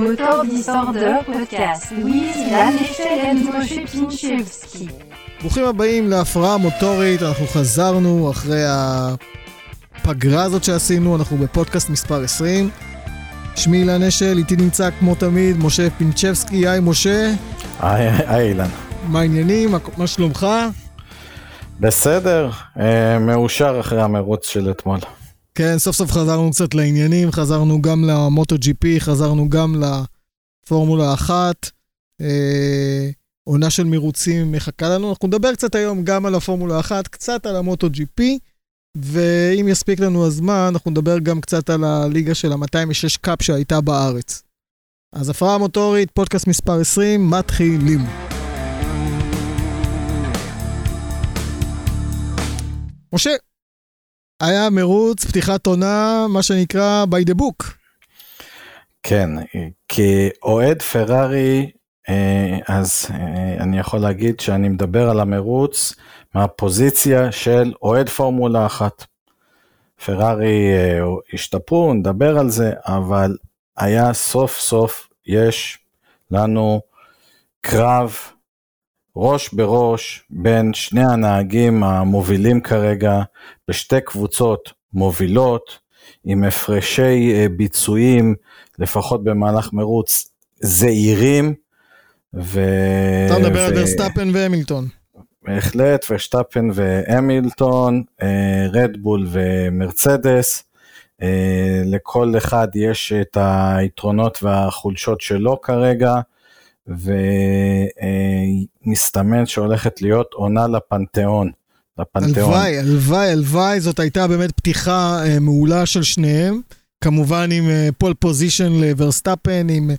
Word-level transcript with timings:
Motor 0.00 0.44
Disorder 0.50 1.28
Podcast. 1.30 1.92
וויז, 2.02 2.36
אילן 2.36 2.72
אשל 2.80 3.48
ומשה 3.54 3.86
פינצ'בסקי. 3.86 4.86
ברוכים 5.40 5.64
הבאים 5.64 6.10
להפרעה 6.10 6.56
מוטורית, 6.56 7.22
אנחנו 7.22 7.46
חזרנו 7.46 8.30
אחרי 8.30 8.62
הפגרה 8.66 10.42
הזאת 10.42 10.64
שעשינו, 10.64 11.16
אנחנו 11.16 11.36
בפודקאסט 11.36 11.90
מספר 11.90 12.22
20. 12.24 12.70
שמי 13.56 13.78
אילן 13.78 14.02
אשל, 14.02 14.38
איתי 14.38 14.56
נמצא 14.56 14.88
כמו 14.98 15.14
תמיד 15.14 15.56
משה 15.58 15.90
פינצ'בסקי, 15.90 16.68
היי 16.68 16.80
משה, 16.80 17.30
היי, 17.80 18.08
היי 18.26 18.48
אילן. 18.48 18.68
מה 19.08 19.20
העניינים, 19.20 19.70
מה- 19.72 19.78
מה 19.96 20.06
שלומך? 20.06 20.46
בסדר, 21.80 22.50
אה, 22.80 23.18
מאושר 23.18 23.76
אחרי 23.80 24.02
המרוץ 24.02 24.48
של 24.48 24.70
אתמול. 24.70 24.98
כן, 25.54 25.78
סוף 25.78 25.96
סוף 25.96 26.10
חזרנו 26.12 26.50
קצת 26.50 26.74
לעניינים, 26.74 27.32
חזרנו 27.32 27.82
גם 27.82 28.04
למוטו 28.04 28.56
פי, 28.78 29.00
חזרנו 29.00 29.48
גם 29.48 29.82
לפורמולה 30.64 31.14
אחת. 31.14 31.70
אה, 32.20 33.10
עונה 33.44 33.70
של 33.70 33.84
מרוצים 33.84 34.52
מחכה 34.52 34.88
לנו. 34.88 35.10
אנחנו 35.10 35.28
נדבר 35.28 35.52
קצת 35.52 35.74
היום 35.74 36.04
גם 36.04 36.26
על 36.26 36.34
הפורמולה 36.34 36.80
אחת, 36.80 37.08
קצת 37.08 37.46
על 37.46 37.56
המוטו 37.56 37.88
פי, 38.14 38.38
ואם 38.96 39.66
יספיק 39.68 40.00
לנו 40.00 40.26
הזמן, 40.26 40.68
אנחנו 40.68 40.90
נדבר 40.90 41.18
גם 41.18 41.40
קצת 41.40 41.70
על 41.70 41.84
הליגה 41.84 42.34
של 42.34 42.52
ה-206 42.52 43.18
קאפ 43.20 43.42
שהייתה 43.42 43.80
בארץ. 43.80 44.42
אז 45.12 45.28
הפרעה 45.28 45.58
מוטורית, 45.58 46.10
פודקאסט 46.10 46.46
מספר 46.46 46.80
20, 46.80 47.30
מתחילים. 47.30 48.00
משה, 53.12 53.30
היה 54.42 54.70
מרוץ, 54.70 55.24
פתיחת 55.24 55.66
עונה, 55.66 56.26
מה 56.28 56.42
שנקרא 56.42 57.04
by 57.10 57.28
the 57.30 57.34
book. 57.34 57.64
כן, 59.02 59.30
כאוהד 59.88 60.82
פרארי, 60.82 61.70
אה, 62.08 62.58
אז 62.68 63.06
אה, 63.10 63.62
אני 63.62 63.78
יכול 63.78 64.00
להגיד 64.00 64.40
שאני 64.40 64.68
מדבר 64.68 65.10
על 65.10 65.20
המרוץ 65.20 65.94
מהפוזיציה 66.34 67.32
של 67.32 67.72
אוהד 67.82 68.08
פורמולה 68.08 68.66
אחת. 68.66 69.04
פרארי 70.04 70.72
אה, 70.74 71.00
השתפרו, 71.32 71.94
נדבר 71.94 72.38
על 72.38 72.50
זה, 72.50 72.72
אבל 72.86 73.36
היה 73.76 74.12
סוף 74.12 74.58
סוף, 74.58 75.08
יש 75.26 75.78
לנו 76.30 76.80
קרב 77.60 78.16
ראש 79.16 79.54
בראש 79.54 80.24
בין 80.30 80.74
שני 80.74 81.04
הנהגים 81.04 81.84
המובילים 81.84 82.60
כרגע 82.60 83.22
בשתי 83.68 84.00
קבוצות 84.00 84.72
מובילות 84.92 85.78
עם 86.24 86.44
הפרשי 86.44 87.32
אה, 87.34 87.46
ביצועים 87.56 88.34
לפחות 88.78 89.24
במהלך 89.24 89.72
מרוץ 89.72 90.28
זעירים. 90.60 91.54
ו... 92.34 92.60
אתה 93.26 93.38
מדבר 93.38 93.60
על 93.60 93.72
ו- 93.72 93.76
ורסטאפן 93.76 94.30
והמילטון. 94.32 94.88
בהחלט, 95.42 96.06
ושטפן 96.10 96.68
והמילטון, 96.74 98.02
אה, 98.22 98.66
רדבול 98.72 99.26
ומרצדס, 99.30 100.64
אה, 101.22 101.82
לכל 101.84 102.34
אחד 102.36 102.68
יש 102.74 103.12
את 103.12 103.36
היתרונות 103.40 104.42
והחולשות 104.42 105.20
שלו 105.20 105.60
כרגע, 105.60 106.14
ומסתמן 108.86 109.46
שהולכת 109.46 110.02
להיות 110.02 110.34
עונה 110.34 110.66
לפנתיאון. 110.66 111.50
הלוואי, 112.14 112.78
הלוואי, 112.78 113.30
הלוואי, 113.30 113.80
זאת 113.80 114.00
הייתה 114.00 114.28
באמת 114.28 114.52
פתיחה 114.52 115.22
אה, 115.24 115.40
מעולה 115.40 115.86
של 115.86 116.02
שניהם. 116.02 116.60
כמובן 117.00 117.52
עם 117.52 117.64
pole 117.98 118.14
position 118.14 118.72
לוורסטאפן, 118.72 119.66
עם, 119.70 119.90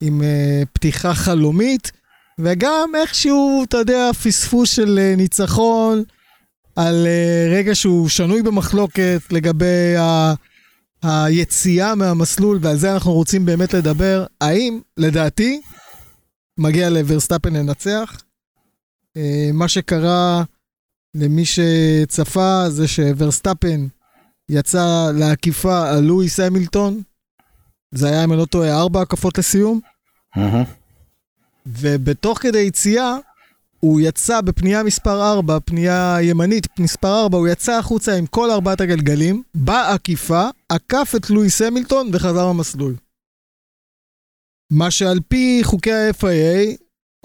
עם 0.00 0.22
אה, 0.22 0.62
פתיחה 0.72 1.14
חלומית, 1.14 1.92
וגם 2.38 2.90
איכשהו, 3.00 3.64
אתה 3.68 3.76
יודע, 3.76 4.10
פספוס 4.12 4.70
של 4.70 4.98
אה, 4.98 5.14
ניצחון 5.16 6.02
על 6.76 7.06
אה, 7.06 7.54
רגע 7.56 7.74
שהוא 7.74 8.08
שנוי 8.08 8.42
במחלוקת 8.42 9.20
לגבי 9.30 9.96
ה... 9.96 10.34
היציאה 11.02 11.94
מהמסלול, 11.94 12.58
ועל 12.60 12.76
זה 12.76 12.92
אנחנו 12.92 13.12
רוצים 13.12 13.44
באמת 13.44 13.74
לדבר. 13.74 14.24
האם, 14.40 14.80
לדעתי, 14.96 15.60
מגיע 16.58 16.90
לוורסטאפן 16.90 17.52
לנצח? 17.52 18.22
אה, 19.16 19.50
מה 19.52 19.68
שקרה 19.68 20.42
למי 21.14 21.42
שצפה 21.44 22.64
זה 22.68 22.88
שוורסטאפן 22.88 23.86
יצא 24.48 25.10
לעקיפה 25.14 25.90
על 25.90 26.00
לואיס 26.00 26.40
המילטון. 26.40 27.02
זה 27.94 28.08
היה, 28.08 28.24
אם 28.24 28.32
אני 28.32 28.40
לא 28.40 28.44
טועה, 28.44 28.80
ארבע 28.80 29.00
הקפות 29.00 29.38
לסיום. 29.38 29.80
ובתוך 31.66 32.38
כדי 32.38 32.58
יציאה, 32.58 33.16
הוא 33.80 34.00
יצא 34.00 34.40
בפנייה 34.40 34.82
מספר 34.82 35.32
4, 35.32 35.58
פנייה 35.64 36.16
ימנית 36.22 36.66
מספר 36.78 37.22
4, 37.22 37.38
הוא 37.38 37.48
יצא 37.48 37.78
החוצה 37.78 38.14
עם 38.14 38.26
כל 38.26 38.50
ארבעת 38.50 38.80
הגלגלים, 38.80 39.42
בעקיפה, 39.54 40.48
עקף 40.68 41.12
את 41.16 41.30
לואיס 41.30 41.62
המילטון 41.62 42.10
וחזר 42.12 42.48
למסלול. 42.48 42.94
מה 44.78 44.90
שעל 44.90 45.18
פי 45.28 45.60
חוקי 45.64 45.92
ה-FIA 45.92 46.76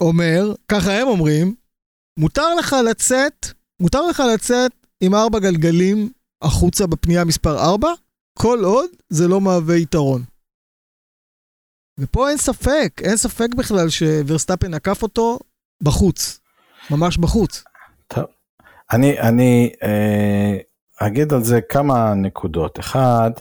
אומר, 0.02 0.54
ככה 0.68 0.92
הם 1.02 1.08
אומרים, 1.08 1.56
מותר 2.20 2.56
לך 2.56 2.76
לצאת, 2.90 3.46
מותר 3.80 4.08
לך 4.08 4.24
לצאת 4.34 4.72
עם 5.02 5.16
ארבע 5.16 5.40
גלגלים 5.40 6.10
החוצה 6.42 6.88
בפנייה 6.88 7.26
מספר 7.26 7.60
4, 7.60 7.88
כל 8.40 8.60
עוד 8.64 8.90
זה 9.10 9.28
לא 9.28 9.42
מהווה 9.42 9.76
יתרון. 9.76 10.24
ופה 12.00 12.30
אין 12.30 12.38
ספק, 12.38 13.02
אין 13.04 13.18
ספק 13.18 13.48
בכלל 13.58 13.90
שוורסטאפן 13.90 14.74
עקף 14.74 15.04
אותו 15.04 15.40
בחוץ, 15.84 16.40
ממש 16.92 17.18
בחוץ. 17.18 17.64
אני, 18.92 19.20
אני 19.20 19.72
אה, 19.84 20.58
אגיד 21.08 21.34
על 21.34 21.44
זה 21.44 21.62
כמה 21.62 22.14
נקודות. 22.14 22.80
אחד, 22.80 23.32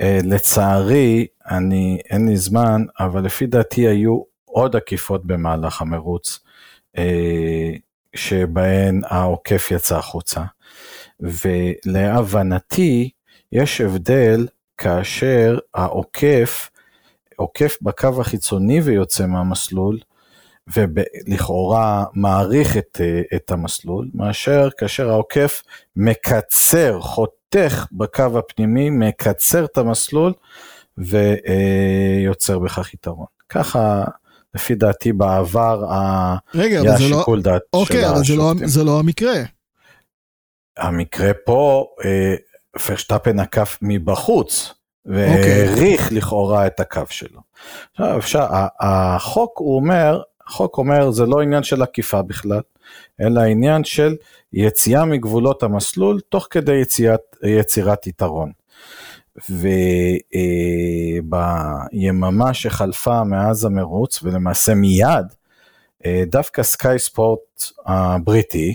לצערי, 0.00 1.26
אני, 1.50 1.98
אין 2.10 2.28
לי 2.28 2.36
זמן, 2.36 2.84
אבל 3.00 3.24
לפי 3.24 3.46
דעתי 3.46 3.88
היו 3.88 4.22
עוד 4.44 4.76
עקיפות 4.76 5.26
במהלך 5.26 5.82
המרוץ, 5.82 6.40
אה, 6.98 7.72
שבהן 8.14 9.00
העוקף 9.04 9.68
יצא 9.70 9.96
החוצה. 9.96 10.42
ולהבנתי, 11.20 13.10
יש 13.52 13.80
הבדל 13.80 14.46
כאשר 14.78 15.58
העוקף 15.74 16.70
עוקף 17.36 17.78
בקו 17.82 18.20
החיצוני 18.20 18.80
ויוצא 18.80 19.26
מהמסלול, 19.26 19.98
ולכאורה 20.74 22.04
מעריך 22.14 22.76
את, 22.76 23.00
אה, 23.00 23.36
את 23.36 23.50
המסלול, 23.50 24.08
מאשר 24.14 24.68
כאשר 24.78 25.10
העוקף 25.10 25.62
מקצר, 25.96 27.00
חותך 27.00 27.86
בקו 27.92 28.38
הפנימי, 28.38 28.90
מקצר 28.90 29.64
את 29.64 29.78
המסלול 29.78 30.32
ויוצר 30.98 32.58
בכך 32.58 32.94
יתרון. 32.94 33.26
ככה, 33.48 34.04
לפי 34.54 34.74
דעתי 34.74 35.12
בעבר, 35.12 35.84
רגע, 36.54 36.80
היה 36.80 36.94
אבל 36.96 37.04
לא... 37.10 37.18
שיקול 37.18 37.42
דעת 37.42 37.62
אוקיי, 37.72 38.00
של 38.00 38.06
אבל 38.06 38.24
זה 38.24 38.36
לא, 38.36 38.42
השופטים. 38.42 38.68
זה 38.68 38.84
לא 38.84 38.98
המקרה. 38.98 39.42
המקרה 40.76 41.30
פה, 41.44 41.86
אה, 42.04 42.34
פרשטפן 42.86 43.38
עקף 43.38 43.78
מבחוץ, 43.82 44.74
אוקיי. 45.06 45.24
והעריך 45.26 46.12
לכאורה 46.12 46.66
את 46.66 46.80
הקו 46.80 47.02
שלו. 47.10 47.40
עכשיו, 47.92 48.18
אפשר, 48.18 48.46
החוק 48.80 49.58
הוא 49.58 49.76
אומר, 49.76 50.22
החוק 50.46 50.78
אומר 50.78 51.10
זה 51.10 51.26
לא 51.26 51.40
עניין 51.40 51.62
של 51.62 51.82
עקיפה 51.82 52.22
בכלל, 52.22 52.60
אלא 53.20 53.40
עניין 53.40 53.84
של 53.84 54.16
יציאה 54.52 55.04
מגבולות 55.04 55.62
המסלול 55.62 56.20
תוך 56.28 56.46
כדי 56.50 56.74
יציאת, 56.74 57.36
יצירת 57.42 58.06
יתרון. 58.06 58.52
וביממה 61.22 62.54
שחלפה 62.54 63.24
מאז 63.24 63.64
המרוץ, 63.64 64.22
ולמעשה 64.22 64.74
מיד, 64.74 65.26
אה, 66.06 66.22
דווקא 66.26 66.62
סקאי 66.62 66.98
ספורט 66.98 67.62
הבריטי, 67.86 68.74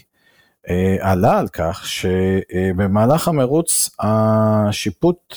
אה, 0.69 0.95
עלה 1.00 1.39
על 1.39 1.47
כך 1.47 1.86
שבמהלך 1.86 3.27
המרוץ 3.27 3.89
השיפוט, 4.00 5.36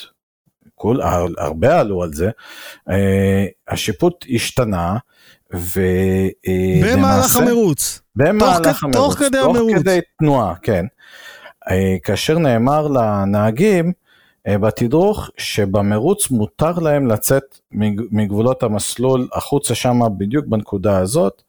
כול, 0.75 1.03
הרבה 1.39 1.81
עלו 1.81 2.03
על 2.03 2.13
זה, 2.13 2.31
אה, 2.91 3.47
השיפוט 3.69 4.25
השתנה 4.35 4.97
ולמעשה, 5.53 6.97
במהלך 6.97 7.37
המרוץ. 7.37 8.01
במהלך 8.17 8.67
תוך 8.67 8.85
המרוץ, 8.85 8.97
תוך 8.97 9.15
כדי 9.19 9.39
תוך 9.43 9.57
המרוץ. 9.57 9.75
כדי 9.75 9.99
תנועה, 10.19 10.55
כן. 10.63 10.85
אה, 11.71 11.97
כאשר 12.03 12.39
נאמר 12.39 12.89
לנהגים 12.89 13.93
אה, 14.49 14.59
בתדרוך 14.59 15.31
שבמרוץ 15.37 16.31
מותר 16.31 16.73
להם 16.79 17.07
לצאת 17.07 17.59
מג- 17.73 18.03
מגבולות 18.11 18.63
המסלול 18.63 19.29
החוצה 19.33 19.75
שם 19.75 20.01
בדיוק 20.19 20.47
בנקודה 20.47 20.99
הזאת, 20.99 21.43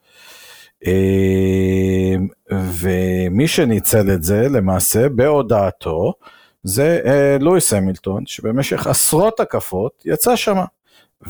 אה, 0.86 2.14
ומי 2.52 3.48
שניצל 3.48 4.10
את 4.14 4.22
זה 4.22 4.48
למעשה 4.48 5.08
בהודעתו 5.08 6.12
זה 6.64 7.00
אה, 7.04 7.36
לואיס 7.40 7.72
המילטון 7.72 8.26
שבמשך 8.26 8.86
עשרות 8.86 9.40
הקפות 9.40 10.02
יצא 10.06 10.36
שם 10.36 10.56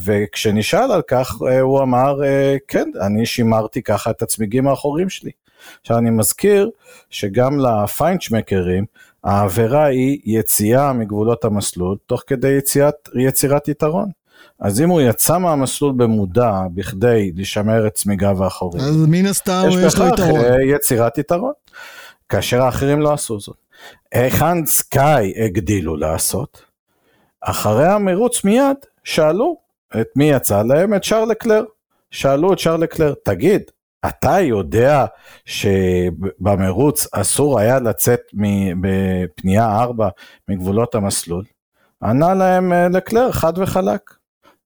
וכשנשאל 0.05 0.93
על 0.93 1.03
כך, 1.03 1.37
אה, 1.49 1.61
הוא 1.61 1.83
אמר, 1.83 2.25
אה, 2.25 2.57
כן, 2.69 2.91
אני 3.01 3.27
שימרתי 3.27 3.83
ככה 3.83 4.11
את 4.11 4.23
הצמיגים 4.23 4.69
האחוריים 4.69 5.09
שלי. 5.09 5.31
עכשיו 5.81 5.99
אני 5.99 6.11
מזכיר 6.11 6.71
שגם 7.11 7.59
לפיינצ'מקרים, 7.59 8.85
העבירה 9.25 9.85
היא 9.85 10.19
יציאה 10.25 10.93
מגבולות 10.93 11.45
המסלול, 11.45 11.97
תוך 12.07 12.23
כדי 12.27 12.49
יציאת, 12.49 13.09
יצירת 13.15 13.69
יתרון. 13.69 14.11
אז 14.61 14.81
אם 14.81 14.89
הוא 14.89 15.01
יצא 15.01 15.39
מהמסלול 15.39 15.93
במודע 15.97 16.53
בכדי 16.75 17.33
לשמר 17.37 17.87
את 17.87 17.95
צמיגיו 17.95 18.45
האחוריים, 18.45 18.85
אז 18.85 18.97
מן 19.09 19.27
הסתם 19.27 19.63
יש 19.69 19.75
יש 19.75 19.97
לו 19.97 20.05
בכך 20.05 20.15
יתרון. 20.15 20.41
אה, 20.41 20.63
יצירת 20.63 21.19
יתרון, 21.19 21.53
כאשר 22.29 22.63
האחרים 22.63 23.01
לא 23.01 23.13
עשו 23.13 23.41
זאת. 23.41 23.57
היכן 24.13 24.67
סקאי 24.67 25.33
הגדילו 25.45 25.97
לעשות? 25.97 26.63
אחרי 27.41 27.87
המרוץ 27.87 28.45
מיד 28.45 28.77
שאלו 29.05 29.57
את 30.01 30.07
מי 30.17 30.25
יצא 30.31 30.63
להם? 30.63 30.95
את 30.95 31.05
שרל 31.05 31.29
לקלר. 31.31 31.65
שאלו 32.11 32.53
את 32.53 32.59
שרל 32.59 32.81
לקלר, 32.81 33.15
תגיד, 33.25 33.63
אתה 34.09 34.41
יודע 34.41 35.05
שבמרוץ 35.45 37.07
אסור 37.13 37.59
היה 37.61 37.79
לצאת 37.81 38.21
בפנייה 38.81 39.81
4 39.83 40.09
מגבולות 40.49 40.95
המסלול? 40.95 41.45
ענה 42.03 42.35
להם 42.35 42.73
אה, 42.73 42.89
לקלר 42.89 43.33
חד 43.33 43.53
וחלק. 43.59 44.01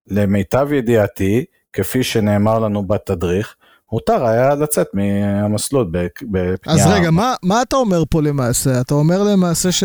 למיטב 0.06 0.72
ידיעתי, 0.72 1.44
כפי 1.72 2.02
שנאמר 2.02 2.58
לנו 2.58 2.86
בתדריך, 2.86 3.54
מותר 3.92 4.26
היה 4.26 4.54
לצאת 4.54 4.86
מהמסלול 4.94 5.84
בפ- 5.92 6.24
בפנייה 6.30 6.56
אז 6.66 6.86
4. 6.86 6.94
רגע, 6.94 7.10
מה, 7.10 7.34
מה 7.42 7.62
אתה 7.62 7.76
אומר 7.76 8.02
פה 8.10 8.22
למעשה? 8.22 8.80
אתה 8.80 8.94
אומר 8.94 9.22
למעשה 9.22 9.72
ש... 9.72 9.84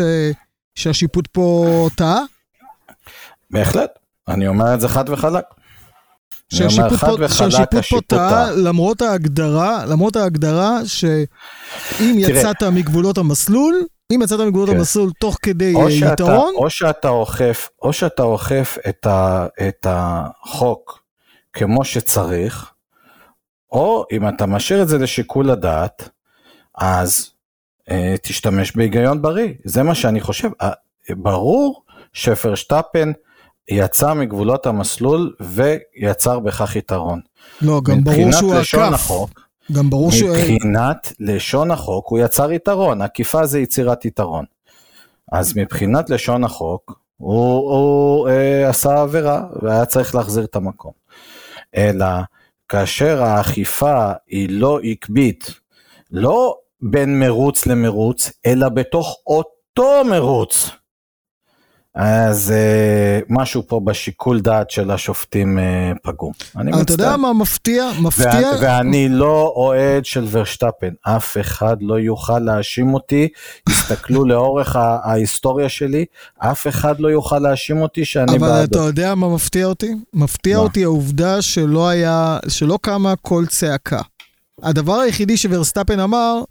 שהשיפוט 0.74 1.26
פה 1.32 1.66
טעה? 1.96 2.20
בהחלט, 3.50 3.98
אני 4.28 4.48
אומר 4.48 4.74
את 4.74 4.80
זה 4.80 4.88
חד 4.88 5.08
וחלק. 5.08 5.44
שהשיפוט 6.54 7.00
פה, 7.00 7.28
שהשיפוט 7.28 8.04
טעה. 8.06 8.50
למרות 8.52 9.02
ההגדרה, 9.02 9.84
למרות 9.86 10.16
ההגדרה 10.16 10.78
שאם. 10.84 12.14
יצאת 12.18 12.62
מגבולות 12.62 13.18
המסלול, 13.18 13.74
אם 14.14 14.22
יצאת 14.22 14.40
מגבולות 14.40 14.68
כן. 14.68 14.76
המסלול 14.76 15.10
תוך 15.20 15.36
כדי 15.42 15.74
או 15.74 15.86
אה, 15.86 15.90
שאתה, 15.90 16.12
יתרון, 16.12 16.54
או 16.56 16.70
שאתה 16.70 17.08
אוכף, 17.08 17.68
או 17.82 17.92
שאתה 17.92 18.22
אוכף 18.22 18.78
את, 18.88 19.06
ה, 19.06 19.46
את 19.68 19.86
החוק 19.90 21.02
כמו 21.52 21.84
שצריך, 21.84 22.72
או 23.72 24.04
אם 24.12 24.28
אתה 24.28 24.46
משאיר 24.46 24.82
את 24.82 24.88
זה 24.88 24.98
לשיקול 24.98 25.50
הדעת, 25.50 26.08
אז 26.78 27.30
אה, 27.90 28.14
תשתמש 28.22 28.76
בהיגיון 28.76 29.22
בריא. 29.22 29.52
זה 29.64 29.82
מה 29.82 29.94
שאני 29.94 30.20
חושב. 30.20 30.48
אה, 30.62 30.70
ברור 31.10 31.84
שפרשטפן 32.12 33.12
יצא 33.72 34.14
מגבולות 34.14 34.66
המסלול 34.66 35.34
ויצר 35.40 36.38
בכך 36.38 36.76
יתרון. 36.76 37.20
לא, 37.62 37.80
גם 37.84 38.04
ברור 38.04 38.16
מבחינת 38.16 38.34
שהוא 38.34 38.54
עקף. 38.54 38.94
החוק, 38.94 39.40
גם 39.72 39.90
ברור 39.90 40.12
שהוא... 40.12 40.30
מבחינת 40.30 41.12
לשון 41.20 41.70
החוק 41.70 42.08
הוא 42.08 42.18
יצר 42.18 42.52
יתרון, 42.52 43.02
עקיפה 43.02 43.46
זה 43.46 43.60
יצירת 43.60 44.04
יתרון. 44.04 44.44
אז 45.32 45.56
מבחינת 45.56 46.10
לשון 46.10 46.44
החוק 46.44 46.98
הוא, 47.16 47.72
הוא 47.72 48.28
אה, 48.28 48.68
עשה 48.68 49.00
עבירה 49.02 49.42
והיה 49.62 49.84
צריך 49.84 50.14
להחזיר 50.14 50.44
את 50.44 50.56
המקום. 50.56 50.92
אלא 51.76 52.06
כאשר 52.68 53.22
האכיפה 53.22 54.12
היא 54.26 54.48
לא 54.50 54.78
עקבית, 54.82 55.50
לא 56.10 56.56
בין 56.80 57.20
מרוץ 57.20 57.66
למרוץ, 57.66 58.32
אלא 58.46 58.68
בתוך 58.68 59.16
אותו 59.26 60.02
מרוץ. 60.10 60.70
אז 61.94 62.50
אה, 62.50 63.20
משהו 63.28 63.62
פה 63.66 63.80
בשיקול 63.84 64.40
דעת 64.40 64.70
של 64.70 64.90
השופטים 64.90 65.58
אה, 65.58 65.92
פגום. 66.02 66.32
אתה. 66.82 66.92
יודע 66.92 67.16
מה 67.16 67.32
מפתיע? 67.32 67.90
מפתיע... 68.00 68.28
וה- 68.30 68.56
ואני 68.60 69.08
לא 69.08 69.52
אוהד 69.56 70.04
של 70.04 70.26
ורשטפן, 70.30 70.90
אף 71.02 71.36
אחד 71.40 71.76
לא 71.80 71.98
יוכל 72.00 72.38
להאשים 72.38 72.94
אותי, 72.94 73.28
תסתכלו 73.68 74.24
לאורך 74.30 74.76
ההיסטוריה 74.76 75.68
שלי, 75.68 76.04
אף 76.38 76.66
אחד 76.66 77.00
לא 77.00 77.08
יוכל 77.08 77.38
להאשים 77.38 77.82
אותי 77.82 78.04
שאני 78.04 78.36
אבל 78.36 78.48
בעדו. 78.48 78.64
אתה 78.64 78.78
יודע 78.78 79.14
מה 79.14 79.28
מפתיע 79.34 79.66
אותי? 79.66 79.94
מפתיע 80.14 80.56
מה? 80.56 80.62
אותי 80.62 80.84
העובדה 80.84 81.42
שלא 81.42 81.88
היה, 81.88 82.38
שלא 82.48 82.78
קמה 82.82 83.16
קול 83.16 83.46
צעקה. 83.46 84.00
הדבר 84.62 84.98
היחידי 85.00 85.36
שוורסטפן 85.36 86.00
אמר, 86.00 86.42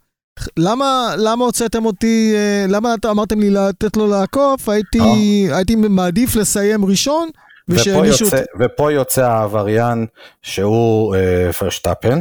למה, 0.58 1.14
למה 1.18 1.46
הוצאתם 1.46 1.86
אותי, 1.86 2.34
אה, 2.36 2.66
למה 2.70 2.94
אתה 2.94 3.12
אמרתם 3.12 3.40
לי 3.40 3.50
לתת 3.50 3.98
לו 3.98 4.08
לעקוף, 4.08 4.70
הייתי, 4.70 5.48
הייתי 5.52 5.76
מעדיף 5.76 6.36
לסיים 6.36 6.86
ראשון, 6.86 7.30
ופה. 7.70 8.08
יוצא, 8.08 8.42
ופה 8.60 8.92
יוצא 8.92 9.26
העבריין 9.26 10.06
שהוא 10.42 11.16
אה, 11.16 11.54
פרשטפן. 11.54 12.20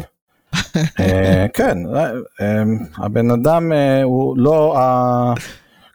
אה, 1.01 1.47
כן, 1.55 1.79
אה, 1.97 2.11
אה, 2.41 2.63
הבן 2.99 3.31
אדם 3.31 3.73
אה, 3.73 4.03
הוא 4.03 4.39
לא 4.39 4.77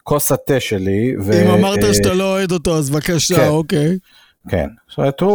הכוס 0.02 0.32
התה 0.32 0.60
שלי. 0.60 1.16
ו- 1.24 1.44
אם 1.44 1.50
אמרת 1.52 1.84
אה, 1.84 1.94
שאתה 1.94 2.14
לא 2.14 2.24
אוהד 2.24 2.52
אותו, 2.52 2.78
אז 2.78 2.90
בבקשה, 2.90 3.36
כן. 3.36 3.48
אוקיי. 3.48 3.98
כן, 4.50 4.68
זאת 4.90 4.98
אומרת 4.98 5.22
הוא, 5.22 5.32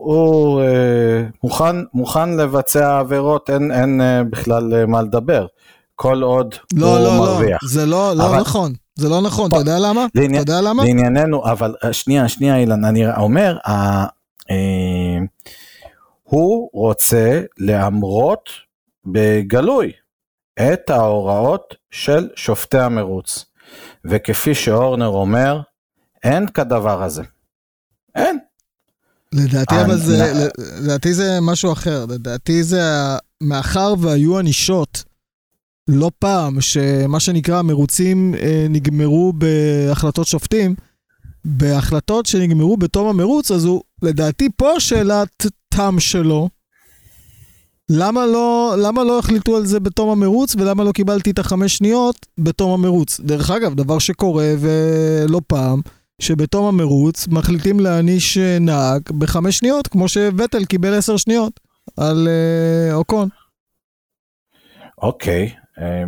הוא 0.00 0.62
אה, 0.62 1.22
מוכן, 1.44 1.76
מוכן 1.94 2.36
לבצע 2.36 2.98
עבירות, 2.98 3.50
אין, 3.50 3.72
אין 3.72 4.00
אה, 4.00 4.22
בכלל 4.24 4.74
אה, 4.74 4.86
מה 4.86 5.02
לדבר, 5.02 5.46
כל 5.96 6.22
עוד 6.22 6.54
לא, 6.74 6.86
הוא 6.86 6.98
לא, 6.98 7.04
לא, 7.04 7.18
מרוויח. 7.18 7.60
זה 7.68 7.86
לא, 7.86 8.12
לא 8.16 8.26
אבל- 8.26 8.40
נכון. 8.40 8.72
זה 8.98 9.08
לא 9.08 9.20
נכון, 9.22 9.46
אתה 9.48 9.54
פה- 9.56 9.60
יודע 9.60 9.78
למה? 9.78 10.06
אתה 10.12 10.20
לעניין- 10.20 10.40
יודע 10.40 10.60
למה? 10.60 10.84
לענייננו, 10.84 11.44
אבל 11.44 11.74
אה, 11.84 11.92
שנייה, 11.92 12.28
שנייה 12.28 12.56
אילן, 12.56 12.84
אני 12.84 13.10
אומר, 13.16 13.58
ה- 13.68 14.04
אה, 14.50 15.18
הוא 16.22 16.70
רוצה 16.72 17.40
להמרות 17.58 18.48
בגלוי 19.06 19.92
את 20.60 20.90
ההוראות 20.90 21.74
של 21.90 22.28
שופטי 22.36 22.78
המרוץ, 22.78 23.44
וכפי 24.04 24.54
שאורנר 24.54 25.08
אומר, 25.08 25.60
אין 26.24 26.46
כדבר 26.48 27.02
הזה. 27.02 27.22
אין. 28.14 28.38
לדעתי 29.32 29.74
אבל 29.80 29.96
זה, 29.98 30.32
לדעתי 30.82 31.14
זה 31.14 31.38
משהו 31.42 31.72
אחר, 31.72 32.04
לדעתי 32.08 32.62
זה, 32.62 32.82
מאחר 33.40 33.94
והיו 33.98 34.38
ענישות 34.38 35.04
לא 35.88 36.10
פעם, 36.18 36.60
שמה 36.60 37.20
שנקרא 37.20 37.62
מרוצים 37.62 38.34
אה, 38.34 38.66
נגמרו 38.70 39.32
בהחלטות 39.32 40.26
שופטים, 40.26 40.74
בהחלטות 41.44 42.26
שנגמרו 42.26 42.76
בתום 42.76 43.08
המרוץ, 43.08 43.50
אז 43.50 43.64
הוא, 43.64 43.82
לדעתי 44.02 44.48
פה 44.56 44.80
שאלת 44.80 45.46
תם 45.68 45.96
שלו, 45.98 46.48
למה 47.90 48.26
לא, 48.26 48.74
למה 48.82 49.04
לא 49.04 49.18
החליטו 49.18 49.56
על 49.56 49.66
זה 49.66 49.80
בתום 49.80 50.10
המרוץ, 50.10 50.56
ולמה 50.56 50.84
לא 50.84 50.92
קיבלתי 50.92 51.30
את 51.30 51.38
החמש 51.38 51.76
שניות 51.76 52.26
בתום 52.38 52.70
המרוץ? 52.70 53.20
דרך 53.20 53.50
אגב, 53.50 53.74
דבר 53.74 53.98
שקורה 53.98 54.54
ולא 54.58 55.40
פעם, 55.46 55.80
שבתום 56.18 56.66
המרוץ 56.66 57.28
מחליטים 57.28 57.80
להעניש 57.80 58.38
אה, 58.38 58.58
נהג 58.58 59.02
בחמש 59.18 59.58
שניות, 59.58 59.86
כמו 59.86 60.08
שוטל 60.08 60.64
קיבל 60.64 60.94
עשר 60.94 61.16
שניות 61.16 61.60
על 61.96 62.28
אה, 62.28 62.94
אוקון. 62.94 63.28
אוקיי, 65.02 65.52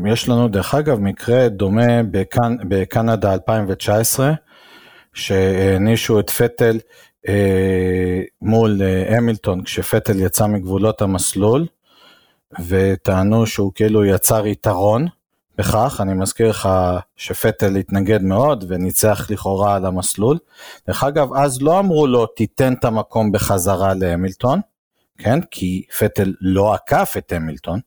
יש 0.06 0.28
לנו 0.28 0.48
דרך 0.48 0.74
אגב 0.74 1.00
מקרה 1.00 1.48
דומה 1.48 2.02
בקנ... 2.10 2.56
בקנדה 2.68 3.34
2019, 3.34 4.32
שהענישו 5.14 6.20
את 6.20 6.30
פטל 6.30 6.78
אה, 7.28 8.22
מול 8.42 8.82
אה, 8.82 9.16
המילטון 9.16 9.62
כשפטל 9.62 10.20
יצא 10.20 10.46
מגבולות 10.46 11.02
המסלול, 11.02 11.66
וטענו 12.66 13.46
שהוא 13.46 13.72
כאילו 13.74 14.04
יצר 14.04 14.46
יתרון 14.46 15.06
בכך, 15.58 16.00
אני 16.02 16.14
מזכיר 16.14 16.50
לך 16.50 16.68
שפטל 17.16 17.76
התנגד 17.76 18.22
מאוד 18.22 18.64
וניצח 18.68 19.26
לכאורה 19.30 19.74
על 19.74 19.86
המסלול. 19.86 20.38
דרך 20.86 21.04
אגב, 21.04 21.28
אז 21.34 21.62
לא 21.62 21.78
אמרו 21.78 22.06
לו 22.06 22.26
תיתן 22.26 22.72
את 22.72 22.84
המקום 22.84 23.32
בחזרה 23.32 23.94
להמילטון, 23.94 24.60
כן? 25.18 25.40
כי 25.50 25.82
פטל 25.98 26.32
לא 26.40 26.74
עקף 26.74 27.14
את 27.18 27.32
המילטון, 27.32 27.80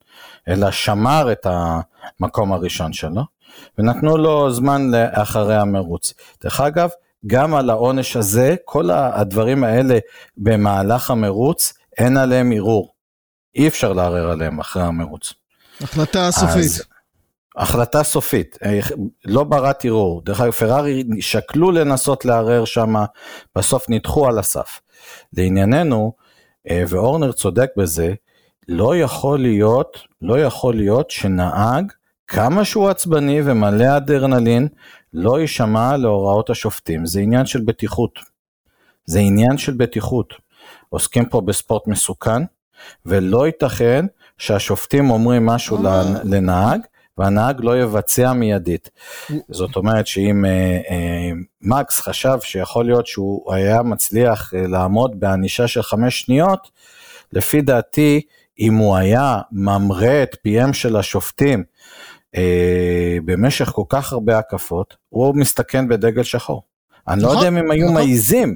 אלא 0.48 0.72
שמר 0.72 1.32
את 1.32 1.48
המקום 2.20 2.54
הראשון 2.54 2.94
שלו, 2.94 3.22
ונתנו 3.78 4.18
לו 4.18 4.52
זמן 4.52 4.92
לאחרי 4.92 5.56
המרוץ. 5.56 6.14
דרך 6.44 6.62
אגב, 6.62 6.90
גם 7.28 7.56
על 7.56 7.70
העונש 7.70 8.16
הזה, 8.16 8.56
כל 8.66 8.90
הדברים 8.92 9.64
האלה 9.64 10.00
במהלך 10.38 11.12
המרוץ, 11.12 11.74
אין 11.98 12.18
עליהם 12.18 12.52
ערעור. 12.52 12.94
אי 13.56 13.68
אפשר 13.68 13.94
לערער 13.94 14.32
עליהם 14.32 14.60
אחרי 14.60 14.84
המרוץ. 14.84 15.34
החלטה 15.82 16.32
סופית. 16.32 16.66
אז, 16.66 16.84
החלטה 17.58 18.04
סופית, 18.04 18.58
אה, 18.66 18.80
לא 19.26 19.44
ברת 19.44 19.86
ערעור. 19.86 20.22
דרך 20.26 20.42
אגב, 20.42 20.52
פרארי 20.52 21.04
שקלו 21.20 21.72
לנסות 21.72 22.26
לערער 22.26 22.66
שם, 22.66 22.96
בסוף 23.56 23.90
נדחו 23.90 24.28
על 24.28 24.40
הסף. 24.40 24.82
לענייננו, 25.34 26.14
ואורנר 26.72 27.32
צודק 27.32 27.70
בזה, 27.78 28.14
לא 28.68 28.98
יכול 28.98 29.40
להיות, 29.40 29.98
לא 30.22 30.40
יכול 30.40 30.76
להיות 30.76 31.12
שנהג, 31.12 31.92
כמה 32.28 32.66
שהוא 32.66 32.90
עצבני 32.90 33.42
ומלא 33.46 33.98
אדרנלין, 33.98 34.68
לא 35.14 35.40
יישמע 35.40 35.98
להוראות 35.98 36.50
השופטים. 36.50 37.06
זה 37.06 37.20
עניין 37.20 37.46
של 37.46 37.62
בטיחות. 37.62 38.20
זה 39.06 39.20
עניין 39.20 39.58
של 39.58 39.74
בטיחות. 39.74 40.34
עוסקים 40.90 41.26
פה 41.26 41.42
בספורט 41.42 41.88
מסוכן, 41.88 42.44
ולא 43.06 43.46
ייתכן 43.46 44.06
שהשופטים 44.38 45.10
אומרים 45.10 45.46
משהו 45.46 45.86
אה. 45.86 46.04
לנהג, 46.24 46.82
והנהג 47.20 47.58
לא 47.64 47.82
יבצע 47.82 48.34
מיידית. 48.34 48.90
זאת 49.50 49.76
אומרת 49.76 50.08
שאם 50.08 50.46
אה, 50.46 50.52
אה, 50.90 51.32
מקס 51.62 52.00
חשב 52.00 52.38
שיכול 52.42 52.86
להיות 52.86 53.08
שהוא 53.08 53.54
היה 53.54 53.84
מצליח 53.84 54.54
אה, 54.54 54.68
לעמוד 54.68 55.20
בענישה 55.20 55.68
של 55.68 55.82
חמש 55.82 56.20
שניות, 56.22 56.72
לפי 57.34 57.62
דעתי, 57.62 58.22
אם 58.60 58.76
הוא 58.76 58.96
היה 58.96 59.40
ממרה 59.52 60.24
את 60.24 60.36
פיהם 60.42 60.74
של 60.74 60.96
השופטים 60.96 61.64
אה, 62.36 63.18
במשך 63.26 63.70
כל 63.70 63.84
כך 63.90 64.14
הרבה 64.14 64.38
הקפות, 64.38 64.96
הוא 65.10 65.36
מסתכן 65.36 65.88
בדגל 65.88 66.24
שחור. 66.24 66.64
אני 67.08 67.22
לא 67.22 67.28
נכון, 67.28 67.38
יודע 67.38 67.48
אם 67.48 67.58
הם 67.58 67.72
היו 67.72 67.86
נכון. 67.86 67.96
מעיזים, 67.96 68.56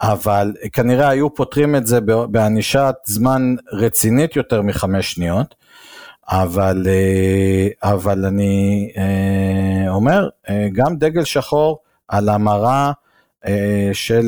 אבל 0.00 0.52
כנראה 0.72 1.08
היו 1.08 1.34
פותרים 1.34 1.76
את 1.76 1.86
זה 1.86 2.00
בענישת 2.30 2.94
זמן 3.06 3.54
רצינית 3.72 4.36
יותר 4.36 4.62
מחמש 4.62 5.12
שניות. 5.12 5.54
אבל, 6.28 6.86
אה, 6.88 7.90
אבל 7.92 8.24
אני 8.24 8.90
אה, 8.96 9.90
אומר, 9.90 10.28
אה, 10.48 10.68
גם 10.72 10.96
דגל 10.96 11.24
שחור 11.24 11.78
על 12.08 12.28
המרה 12.28 12.92
של 13.92 14.24